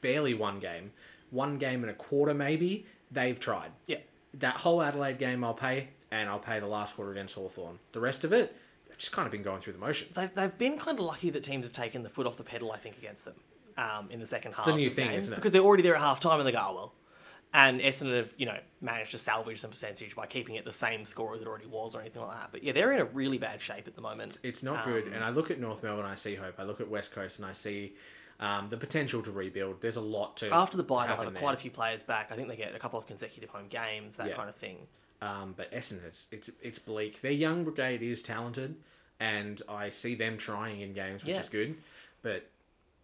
[0.00, 0.92] barely one game,
[1.30, 3.70] one game and a quarter maybe, they've tried.
[3.86, 3.98] Yeah,
[4.34, 7.78] That whole Adelaide game I'll pay, and I'll pay the last quarter against Hawthorn.
[7.92, 8.56] The rest of it,
[8.88, 10.16] they've just kind of been going through the motions.
[10.16, 12.72] they've, they've been kind of lucky that teams have taken the foot off the pedal.
[12.72, 13.34] I think against them
[13.76, 14.66] um, in the second half.
[14.66, 15.36] the new thing, isn't it?
[15.36, 16.94] Because they're already there at half time and they go, oh well.
[17.54, 21.04] And Essendon have you know managed to salvage some percentage by keeping it the same
[21.04, 22.48] score as it already was or anything like that.
[22.50, 24.38] But yeah, they're in a really bad shape at the moment.
[24.42, 25.08] It's not good.
[25.08, 26.54] And I look at North Melbourne, I see hope.
[26.58, 27.94] I look at West Coast, and I see
[28.40, 29.82] um, the potential to rebuild.
[29.82, 32.32] There's a lot to After the bye, they've got quite a few players back.
[32.32, 34.36] I think they get a couple of consecutive home games, that Yeah.
[34.36, 34.86] kind of thing.
[35.20, 37.20] Um, but Essendon, it's, it's it's bleak.
[37.20, 38.74] Their young brigade is talented,
[39.20, 41.40] and I see them trying in games, which Yeah.
[41.40, 41.76] is good.
[42.22, 42.48] But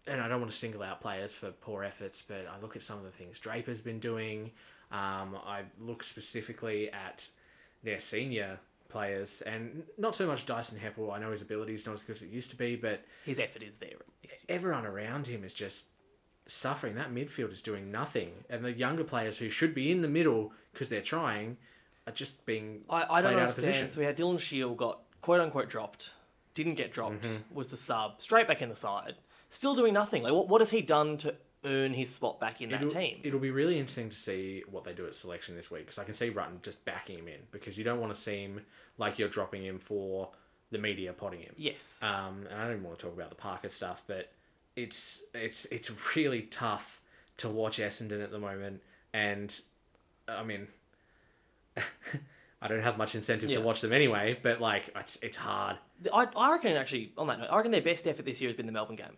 [0.09, 2.83] and I don't want to single out players for poor efforts, but I look at
[2.83, 4.51] some of the things Draper's been doing.
[4.91, 7.29] Um, I look specifically at
[7.85, 11.13] their senior players, and not so much Dyson Heppell.
[11.13, 13.39] I know his ability is not as good as it used to be, but His
[13.39, 13.91] effort is there
[14.49, 15.87] everyone around him is just
[16.47, 16.95] suffering.
[16.95, 20.53] That midfield is doing nothing, and the younger players who should be in the middle
[20.73, 21.57] because they're trying
[22.07, 23.67] are just being I, I don't played out of understand.
[23.67, 23.89] position.
[23.91, 26.15] So we had Dylan Shiel got quote unquote dropped,
[26.55, 27.55] didn't get dropped, Mm-hmm.
[27.55, 29.15] was the sub, straight back in the side,
[29.49, 30.23] still doing nothing.
[30.23, 31.35] Like what, what has he done to
[31.65, 33.21] earn his spot back in that it'll, team?
[33.23, 36.05] It'll be really interesting to see what they do at selection this week because I
[36.05, 38.61] can see Rutten just backing him in because you don't want to seem
[38.97, 40.31] like you're dropping him for
[40.71, 41.55] the media potting him.
[41.57, 42.01] yes.
[42.03, 44.31] Um, and I don't even want to talk about the Parker stuff, but
[44.77, 47.01] it's it's it's really tough
[47.39, 48.83] to watch Essendon at the moment,
[49.13, 49.59] and
[50.29, 50.69] I mean,
[52.61, 53.59] I don't have much incentive Yeah.
[53.59, 54.39] to watch them anyway.
[54.41, 55.77] But like, it's it's hard.
[56.13, 58.57] I, I reckon actually on that note, I reckon their best effort this year has
[58.57, 59.17] been the Melbourne game.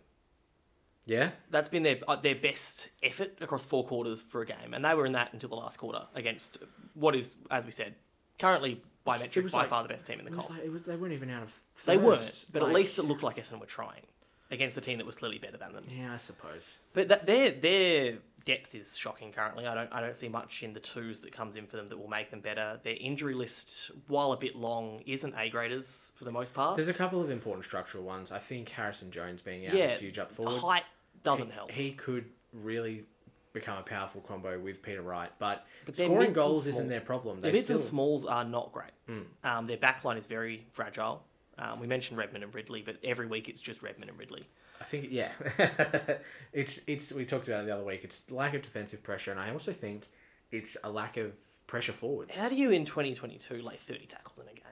[1.05, 4.85] Yeah, That's been their uh, their best effort across four quarters for a game, and
[4.85, 6.59] they were in that until the last quarter against
[6.93, 7.95] what is, as we said,
[8.37, 10.49] currently by metric by like- far the best team in the it comp.
[10.51, 11.59] like, was, they weren't even out of.
[11.85, 14.03] they weren't, but at least it looked like Essendon were trying
[14.51, 15.83] against a team that was clearly better than them.
[15.89, 16.77] Yeah, I suppose.
[16.93, 19.67] But that their their depth is shocking currently.
[19.67, 21.97] I don't I don't see much in the twos that comes in for them that
[21.97, 22.79] will make them better.
[22.83, 26.75] Their injury list, while a bit long, isn't A graders for the most part.
[26.75, 28.31] There's a couple of important structural ones.
[28.31, 30.59] I think Harrison Jones being out yeah, is huge up forward.
[30.59, 30.83] height
[31.23, 31.71] doesn't help.
[31.71, 33.05] He could really
[33.53, 37.41] become a powerful combo with Peter Wright, but, But scoring goals small- isn't their problem.
[37.41, 38.91] Their They mids and smalls are not great.
[39.07, 39.19] Hmm.
[39.43, 41.23] Um, their backline is very fragile.
[41.57, 44.47] Um, we mentioned Redmond and Ridley, but every week it's just Redmond and Ridley.
[44.81, 45.31] I think yeah,
[46.53, 48.03] it's it's we talked about it the other week.
[48.03, 50.07] It's lack of defensive pressure, and I also think
[50.51, 51.33] it's a lack of
[51.67, 52.35] pressure forwards.
[52.37, 54.63] How do you in 2022 lay 30 tackles in a game?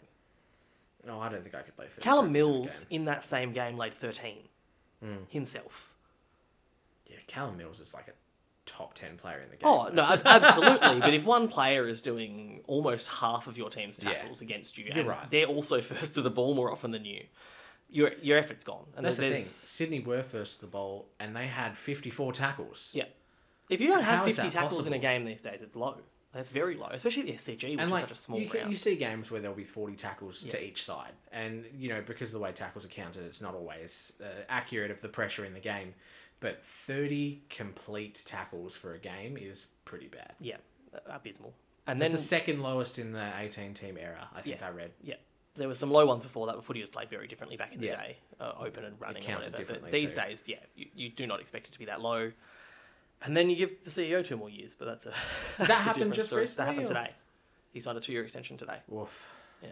[1.07, 1.85] No, I don't think I could play.
[1.87, 3.01] 30 Callum in Mills game.
[3.01, 4.37] in that same game laid 13
[5.01, 5.15] Hmm.
[5.29, 5.93] himself.
[7.07, 8.13] Yeah, Callum Mills is like a
[8.65, 9.63] top ten player in the game.
[9.71, 10.99] Oh no, absolutely.
[10.99, 14.13] but if one player is doing almost half of your team's Yeah.
[14.13, 15.29] tackles against you, and right.
[15.31, 17.23] they're also first to the ball more often than you,
[17.89, 18.85] your your effort's gone.
[18.95, 19.43] And That's the there's, thing.
[19.43, 22.91] Sydney were first to the ball, and they had fifty-four tackles.
[22.93, 23.05] Yeah,
[23.69, 25.01] if you don't have is fifty that tackles in a possible?
[25.01, 25.97] game these days, it's low.
[26.31, 28.69] That's very low, especially the SCG, which and is such a small you, ground.
[28.69, 32.29] you see games where there'll be 40 tackles to each side and you know because
[32.29, 35.55] of the way tackles are counted it's not always uh, accurate of the pressure in
[35.55, 35.91] the game
[36.39, 40.57] but 30 complete tackles for a game is pretty bad Yeah,
[41.07, 41.55] abysmal.
[41.87, 44.67] And it's then the second lowest in the 18 team era i think Yeah.
[44.67, 45.15] i read Yeah.
[45.59, 47.81] There were some low ones before that, but footy was played very differently back in
[47.81, 47.97] the Yeah.
[47.97, 49.73] day, uh, open and running and whatever.
[49.81, 50.21] But these too.
[50.21, 52.31] days, yeah, you, you do not expect it to be that low.
[53.21, 55.09] And then you give the CEO two more years, but that's a
[55.67, 56.41] that's a happened just story.
[56.43, 57.11] recently, That happened today.
[57.73, 58.77] He signed a two-year extension today.
[58.87, 59.29] Woof.
[59.61, 59.69] Yeah.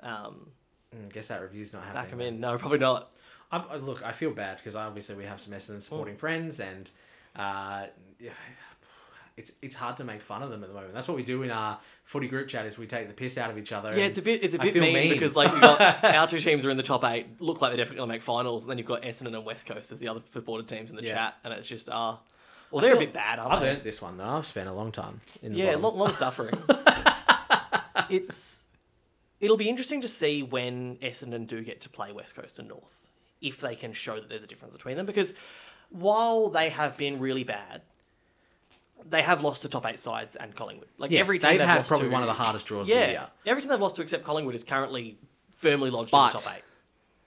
[0.00, 0.50] Um,
[0.96, 2.02] Mm, guess that review's not happening.
[2.04, 2.38] back him in.
[2.40, 3.10] No, probably not.
[3.50, 5.82] I, I- look i feel bad because obviously we have some Essendon Mm.
[5.82, 6.88] supporting friends and
[7.34, 7.86] uh,
[8.20, 8.30] yeah,
[9.36, 11.42] it's it's hard to make fun of them at the moment that's what we do
[11.42, 14.04] in our footy group chat is we take the piss out of each other Yeah,
[14.06, 15.08] it's a bit it's a bit mean, mean.
[15.12, 17.78] because like you got our two teams are in the top eight, look like they're
[17.78, 20.20] definitely gonna make finals, and then you've got Essendon and West Coast as the other
[20.26, 21.12] supported teams in the Yeah.
[21.14, 22.16] chat, and it's just uh
[22.70, 23.70] well they're a bit bad, aren't I've they?
[23.70, 24.24] earned this one though.
[24.24, 26.54] I've spent a long time in the Yeah, long, long suffering.
[28.10, 28.64] it's
[29.40, 33.08] it'll be interesting to see when Essendon do get to play West Coast and North
[33.40, 35.34] if they can show that there's a difference between them because
[35.90, 37.82] while they have been really bad,
[39.08, 40.88] they have lost to top eight sides and Collingwood.
[40.98, 42.82] Like Yes, every team they've they've had lost probably to- one of the hardest draws
[42.88, 43.26] of the Yeah, year.
[43.46, 45.18] every team they've lost to except Collingwood is currently
[45.52, 46.62] firmly lodged But- in the top eight.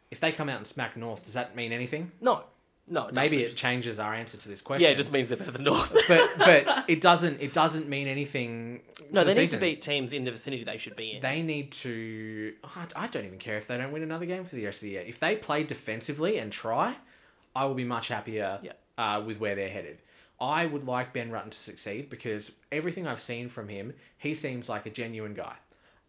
[0.09, 2.13] If they come out and smack North, does that mean anything?
[2.21, 2.45] No,
[2.87, 3.57] no, it Maybe doesn't.
[3.57, 4.85] it changes our answer to this question.
[4.85, 5.93] yeah, it just means they're better than North.
[6.07, 8.81] but but it doesn't it doesn't mean anything.
[9.11, 9.59] no, for they the need season.
[9.59, 11.21] to beat teams in the vicinity they should be in.
[11.21, 12.53] They need to.
[12.63, 14.81] I- I don't even care if they don't win another game for the rest of
[14.83, 15.03] the year.
[15.05, 16.95] If they play defensively and try,
[17.53, 18.71] I will be much happier Yeah.
[18.97, 20.01] uh, with where they're headed.
[20.39, 24.69] I would like Ben Rutten to succeed because everything I've seen from him, he seems
[24.69, 25.55] like a genuine guy.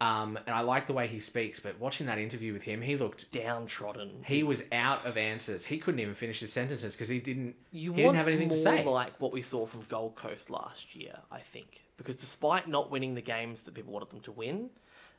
[0.00, 2.96] Um, and I like the way he speaks, but watching that interview with him, he
[2.96, 4.22] looked downtrodden.
[4.24, 5.64] he was out of answers.
[5.64, 7.56] He couldn't even finish his sentences because he didn't.
[7.72, 8.84] You he didn't have anything more to say.
[8.84, 13.16] like what we saw from Gold Coast last year, I think, because despite not winning
[13.16, 14.70] the games that people wanted them to win,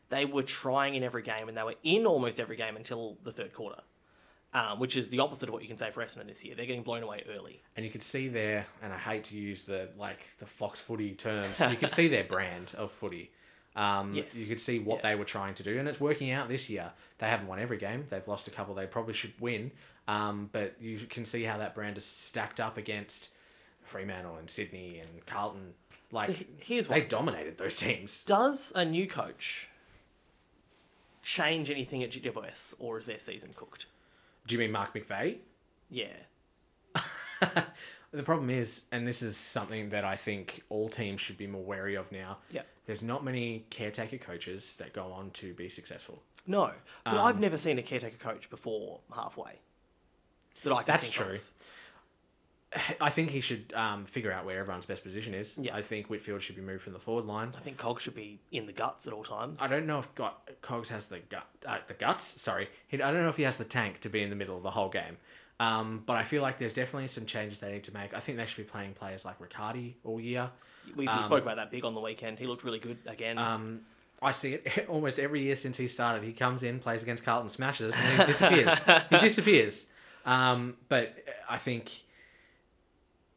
[0.10, 3.34] they were trying in every game, and they were in almost every game until the
[3.34, 3.82] third quarter,
[4.54, 6.56] um, which is the opposite of what you can say for Essendon this year.
[6.56, 7.62] They're getting blown away early.
[7.76, 11.14] and you could see their, and I hate to use the like the Fox Footy
[11.16, 11.60] terms.
[11.60, 13.32] you could see their brand of footy.
[13.76, 14.36] Um, Yes.
[14.38, 15.10] You could see what Yeah.
[15.12, 16.92] they were trying to do, and it's working out this year.
[17.20, 18.06] They haven't won every game.
[18.10, 18.74] They've lost a couple.
[18.74, 19.72] They probably should win.
[20.08, 23.30] Um, but you can see how that brand is stacked up against
[23.84, 25.76] Fremantle and Sydney and Carlton.
[26.12, 28.24] Like So he- here's they what dominated those teams.
[28.24, 29.68] does a new coach
[31.22, 33.86] change anything at GWS, or is their season cooked?
[34.50, 35.38] Do you mean Mark McVeigh?
[35.92, 36.08] Yeah,
[38.12, 41.62] The problem is, and this is something that I think all teams should be more
[41.64, 42.40] wary of now.
[42.50, 42.64] Yeah.
[42.88, 46.24] there's not many caretaker coaches that go on to be successful.
[46.48, 46.72] No,
[47.06, 49.60] but Um, I've never seen a caretaker coach before halfway.
[50.64, 51.36] That I can That's true.
[51.36, 51.52] of.
[53.02, 55.58] I think he should um, figure out where everyone's best position is.
[55.60, 55.76] Yeah.
[55.76, 57.52] I think Whitfield should be moved from the forward line.
[57.58, 59.62] I think Cog should be in the guts at all times.
[59.62, 62.24] I don't know if got Cogs has the gut, uh, the guts.
[62.24, 64.56] Sorry, he, I don't know if he has the tank to be in the middle
[64.56, 65.18] of the whole game.
[65.60, 68.14] Um, but I feel like there's definitely some changes they need to make.
[68.14, 70.50] I think they should be playing players like Riccardi all year.
[70.96, 72.40] We, we spoke about that big on the weekend.
[72.40, 73.38] He looked really good again.
[73.38, 73.82] Um,
[74.22, 76.24] I see it almost every year since he started.
[76.24, 78.80] He comes in, plays against Carlton, smashes, and he disappears.
[79.10, 79.88] he disappears.
[80.26, 81.16] Um, but
[81.50, 81.92] I think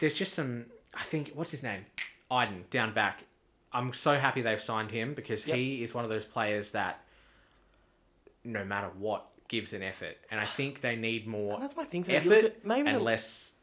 [0.02, 0.66] there's just some.
[0.92, 1.86] I think what's his name,
[2.30, 3.24] Idun down back.
[3.72, 5.56] I'm so happy they've signed him because Yep.
[5.56, 7.02] he is one of those players that,
[8.44, 11.84] no matter what, gives an effort, and I think they need more And that's my
[11.84, 12.02] thing.
[12.04, 12.22] For them.
[12.24, 13.54] You look effort at- maybe and less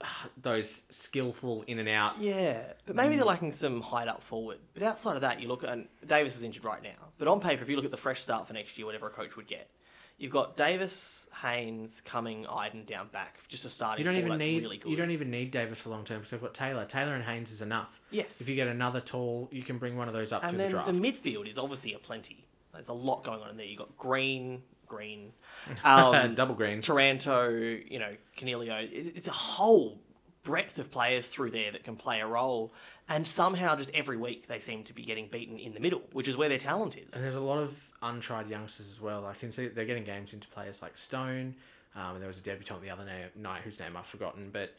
[0.00, 0.06] uh,
[0.40, 2.18] those skillful in and out.
[2.18, 4.58] Yeah, but maybe they're lacking some height up forward.
[4.74, 7.12] But outside of that, you look at and Davis is injured right now.
[7.18, 9.10] But on paper, if you look at the fresh start for next year, whatever a
[9.10, 9.70] coach would get,
[10.18, 14.04] you've got Davis, Haynes, Cumming, Idun down back, just a starting.
[14.04, 14.90] You don't even that's need really good.
[14.90, 16.84] you don't even need Davis for long term because they've got Taylor.
[16.84, 18.00] Taylor and Haynes is enough.
[18.10, 18.40] Yes.
[18.40, 20.70] If you get another tall, you can bring one of those up and through then
[20.70, 22.46] the the, midfield is obviously a plenty.
[22.72, 23.66] There's a lot going on in there.
[23.66, 25.32] You have got Green, Green,
[25.84, 26.80] um, Double green.
[26.80, 27.50] Taranto.
[27.50, 28.88] you know, Coniglio.
[28.90, 30.00] It's a whole
[30.42, 32.72] breadth of players through there that can play a role.
[33.14, 36.28] And somehow, just every week, they seem to be getting beaten in the middle, which
[36.28, 37.14] is where their talent is.
[37.14, 39.26] And there's a lot of untried youngsters as well.
[39.26, 41.54] I can see they're getting games into players like Stone.
[41.94, 43.04] Um, and there was a debutant the other
[43.36, 44.48] night whose name I've forgotten.
[44.50, 44.74] But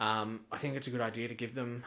[0.00, 1.84] um, I think it's a good idea to give them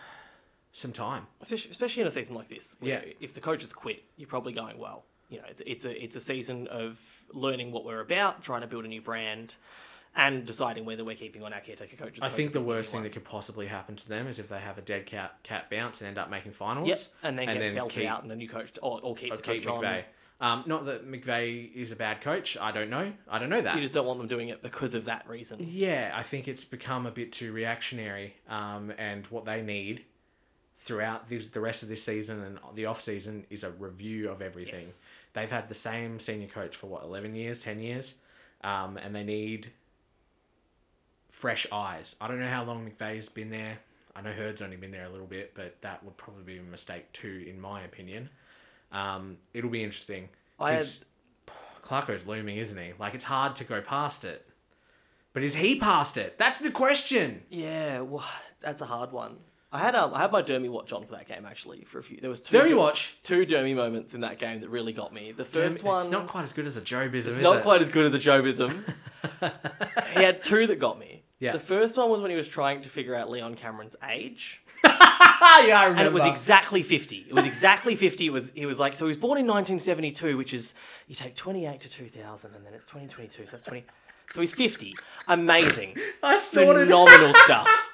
[0.71, 1.25] some time.
[1.41, 3.13] especially, especially in a season like this, where Yeah.
[3.19, 5.05] if the coaches quit, you're probably going well.
[5.29, 7.01] You know, it's, it's a it's a season of
[7.33, 9.55] learning what we're about, trying to build a new brand,
[10.17, 12.23] and deciding whether we're keeping on our caretaker coaches.
[12.23, 14.77] I think the worst thing that could possibly happen to them is if they have
[14.77, 16.89] a dead cat cat bounce and end up making finals.
[16.89, 19.32] Yep, and then get then belted keep- out and a new coach, or, or keep
[19.32, 19.84] or the keep coach on.
[19.84, 20.03] McVeigh.
[20.39, 22.58] Um, not that McVeigh is a bad coach.
[22.60, 23.12] I don't know.
[23.27, 23.73] I don't know that.
[23.75, 25.58] You just don't want them doing it because of that reason.
[25.62, 28.36] Yeah, I think it's become a bit too reactionary.
[28.47, 30.03] Um, and what they need
[30.75, 34.43] throughout this, the rest of this season and the off season is a review of
[34.43, 34.75] everything.
[34.75, 35.08] Yes.
[35.34, 38.13] They've had the same senior coach for what eleven years, ten years,
[38.63, 39.71] um, and they need
[41.38, 42.15] fresh eyes.
[42.19, 43.78] I don't know how long McVeigh's been there.
[44.15, 46.63] I know Hurd's only been there a little bit, but that would probably be a
[46.63, 48.30] mistake too, in my opinion.
[48.91, 50.30] Um, it'll be interesting.
[50.60, 50.86] I had-
[51.84, 52.93] Clarko's looming, isn't he?
[53.00, 54.43] Like it's hard to go past it.
[55.34, 56.39] But is he past it?
[56.39, 57.43] That's the question.
[57.52, 58.26] Yeah, well,
[58.60, 59.38] that's a hard one.
[59.71, 62.04] I had um, I had my Dermie watch on for that game actually for a
[62.04, 62.17] few.
[62.17, 63.17] There was two Dermie Der- watch?
[63.21, 65.34] two Dermie moments in that game that really got me.
[65.34, 67.63] The first one, It's not quite as good as a Joe Bism, It's not it?
[67.63, 68.84] quite as good as a Jobism.
[70.17, 71.16] he had two that got me.
[71.39, 71.52] Yeah.
[71.52, 75.63] The first one was when he was trying to figure out Leon Cameron's age, Ah,
[75.67, 76.00] yeah, I remember.
[76.02, 77.17] and it was exactly fifty.
[77.30, 78.26] It was exactly fifty.
[78.26, 80.73] It was he was like so he was born in nineteen seventy two, which is
[81.08, 83.63] you take twenty eight to two thousand, and then it's twenty twenty two, so that's
[83.63, 83.86] twenty.
[84.32, 84.95] So he's fifty.
[85.28, 87.91] Amazing, thought it- phenomenal stuff.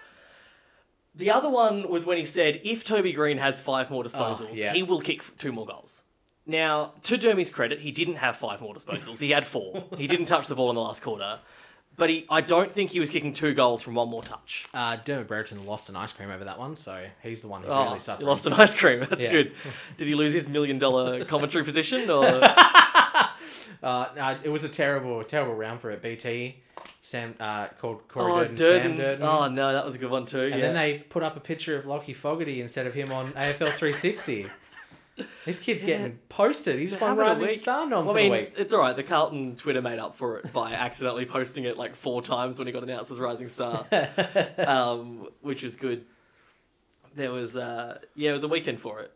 [1.16, 4.54] The other one was when he said, if Toby Green has five more disposals, Oh,
[4.54, 4.74] yeah.
[4.74, 6.06] he will kick two more goals.
[6.48, 9.20] Now, to Dermie's credit, he didn't have five more disposals.
[9.20, 9.84] He had four.
[9.98, 11.40] he didn't touch the ball in the last quarter.
[11.96, 14.66] But he, I don't think he was kicking two goals from one more touch.
[14.74, 17.70] Uh, Dermott Brereton lost an ice cream over that one, so he's the one who's
[17.72, 18.28] Oh, really he suffering.
[18.28, 19.00] lost an ice cream.
[19.10, 19.32] That's Yeah.
[19.32, 19.52] good.
[19.98, 22.10] Did he lose his million dollar commentary position?
[22.10, 22.26] Or
[23.84, 26.02] Uh, no, it was a terrible, terrible round for it.
[26.02, 26.56] BT,
[27.02, 28.82] Sam uh, called Corey oh, Durdin, Durdin.
[28.82, 29.22] Sam Durdin.
[29.22, 30.40] Oh no, that was a good one too.
[30.44, 30.62] and yeah.
[30.62, 34.48] then they put up a picture of Lockie Fogarty instead of him on AFL 360.
[35.46, 36.80] This kid's getting posted.
[36.80, 37.52] He's won Rising.
[37.54, 38.54] Star nom Well, for I mean, the week.
[38.58, 38.96] it's all right.
[38.96, 42.68] The Carlton Twitter made up for it by accidentally posting it like four times when
[42.68, 43.86] he got announced as Rising Star,
[44.58, 46.06] um, which is good.
[47.16, 49.12] There was, uh, yeah, it was a weekend for it.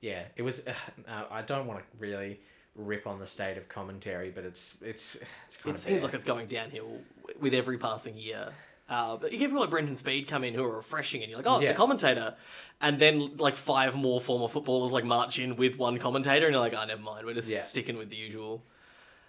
[0.00, 0.64] Yeah, it was.
[0.66, 0.72] Uh,
[1.08, 2.38] uh, I don't want to really
[2.76, 5.16] rip on the state of commentary, but it's it's
[5.46, 6.02] it's It seems bad.
[6.04, 7.00] like it's going downhill
[7.40, 8.52] with every passing year.
[8.88, 11.38] Uh, but you get people like Brenton Speed come in who are refreshing, and you're
[11.38, 11.70] like, oh, it's Yeah.
[11.70, 12.34] a commentator.
[12.82, 16.60] And then like five more former footballers like march in with one commentator, and you're
[16.60, 17.60] like, oh, never mind, we're just Yeah.
[17.62, 18.62] sticking with the usual.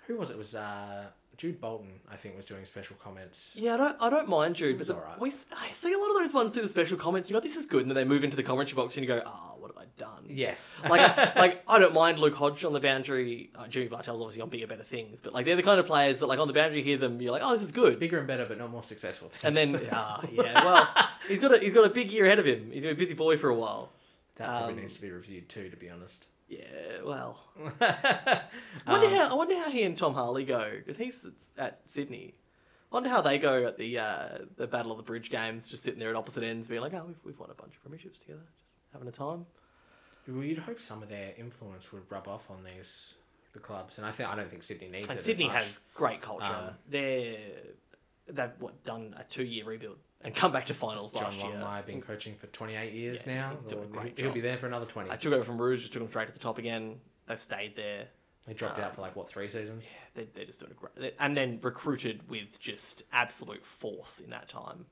[0.07, 0.33] who was it?
[0.33, 1.05] it was uh,
[1.37, 1.99] Jude Bolton?
[2.09, 3.55] I think was doing special comments.
[3.59, 5.19] Yeah, I don't, I don't mind Jude, but the, alright.
[5.19, 7.29] we I see a lot of those ones do the special comments.
[7.29, 9.13] You go, this is good, and then they move into the commentary box, and you
[9.13, 10.25] go, oh, what have I done?
[10.29, 10.75] Yes.
[10.89, 13.49] like, I, like I don't mind Luke Hodge on the boundary.
[13.55, 16.19] Uh, Jimmy Bartel's obviously on bigger, better things, but like they're the kind of players
[16.19, 17.99] that like on the boundary, you hear them, you're like, oh, this is good.
[17.99, 19.29] Bigger and better, but not more successful.
[19.29, 19.43] Things.
[19.43, 20.89] And then, ah, yeah, well,
[21.27, 22.71] he's got a he's got a big year ahead of him.
[22.71, 23.91] He's been a busy boy for a while.
[24.35, 26.27] that probably um, needs to be reviewed too, to be honest.
[26.47, 27.39] Yeah, well,
[27.81, 28.41] I
[28.87, 32.35] wonder Um, how I wonder how he and Tom Harley go because he's at Sydney.
[32.91, 35.83] I wonder how they go at the uh, the Battle of the Bridge games, just
[35.83, 38.21] sitting there at opposite ends, being like, "Oh, we've, we've won a bunch of premierships
[38.21, 39.45] together, just having a time."
[40.27, 43.15] Well, you'd hope some of their influence would rub off on these
[43.53, 45.21] the clubs, and I think I don't think Sydney needs And it.
[45.21, 46.45] Sydney has great culture.
[46.53, 47.37] Um, They're
[48.27, 51.53] they've what done a two year rebuild and come back to finals John last year.
[51.53, 53.51] Longmire been coaching for twenty eight years Yeah, now.
[53.53, 55.09] he's doing a great He'll be there for another twenty.
[55.11, 56.95] I took over from Roos, just took them straight to the top again.
[57.27, 58.07] They've stayed there.
[58.47, 59.93] They dropped out for like what three seasons?
[60.13, 64.29] They they're just doing a great, they- and then recruited with just absolute force in
[64.31, 64.85] that time.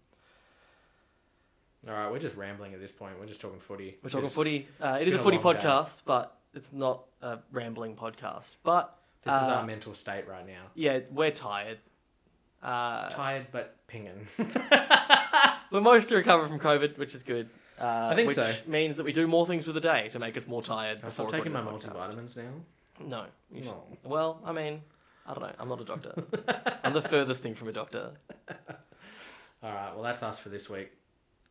[1.87, 3.19] All right, we're just rambling at this point.
[3.19, 3.97] We're just talking footy.
[4.01, 4.67] We're talking Just- footy.
[4.79, 5.43] Uh, it is a a footy day.
[5.43, 8.55] podcast, but it's not a rambling podcast.
[8.63, 10.63] But This is uh, our mental state right now.
[10.75, 11.79] yeah, we're tired.
[12.61, 14.25] Uh, Tired but pinging.
[15.71, 17.49] we're mostly recovered from COVID, which is good.
[17.79, 18.53] Uh, I think which so.
[18.67, 20.99] means that we do more things with the day to make us more tired.
[21.03, 22.15] I stop before taking my recording the podcast.
[22.15, 23.05] multivitamins now.
[23.05, 23.25] No.
[23.51, 23.83] you No.
[24.03, 24.81] Well, I mean,
[25.25, 25.51] I don't know.
[25.59, 26.13] I'm not a doctor.
[26.83, 28.11] I'm the furthest thing from a doctor.
[29.63, 30.91] All right, well that's us for this week.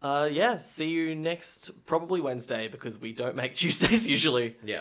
[0.00, 0.56] Uh, yeah.
[0.58, 4.56] See you next, probably Wednesday, because we don't make Tuesdays usually.
[4.64, 4.80] Yeah.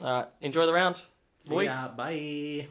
[0.00, 0.28] All right.
[0.40, 1.00] Enjoy the round.
[1.38, 1.64] See Boy.
[1.64, 1.88] ya.
[1.88, 2.68] Bye.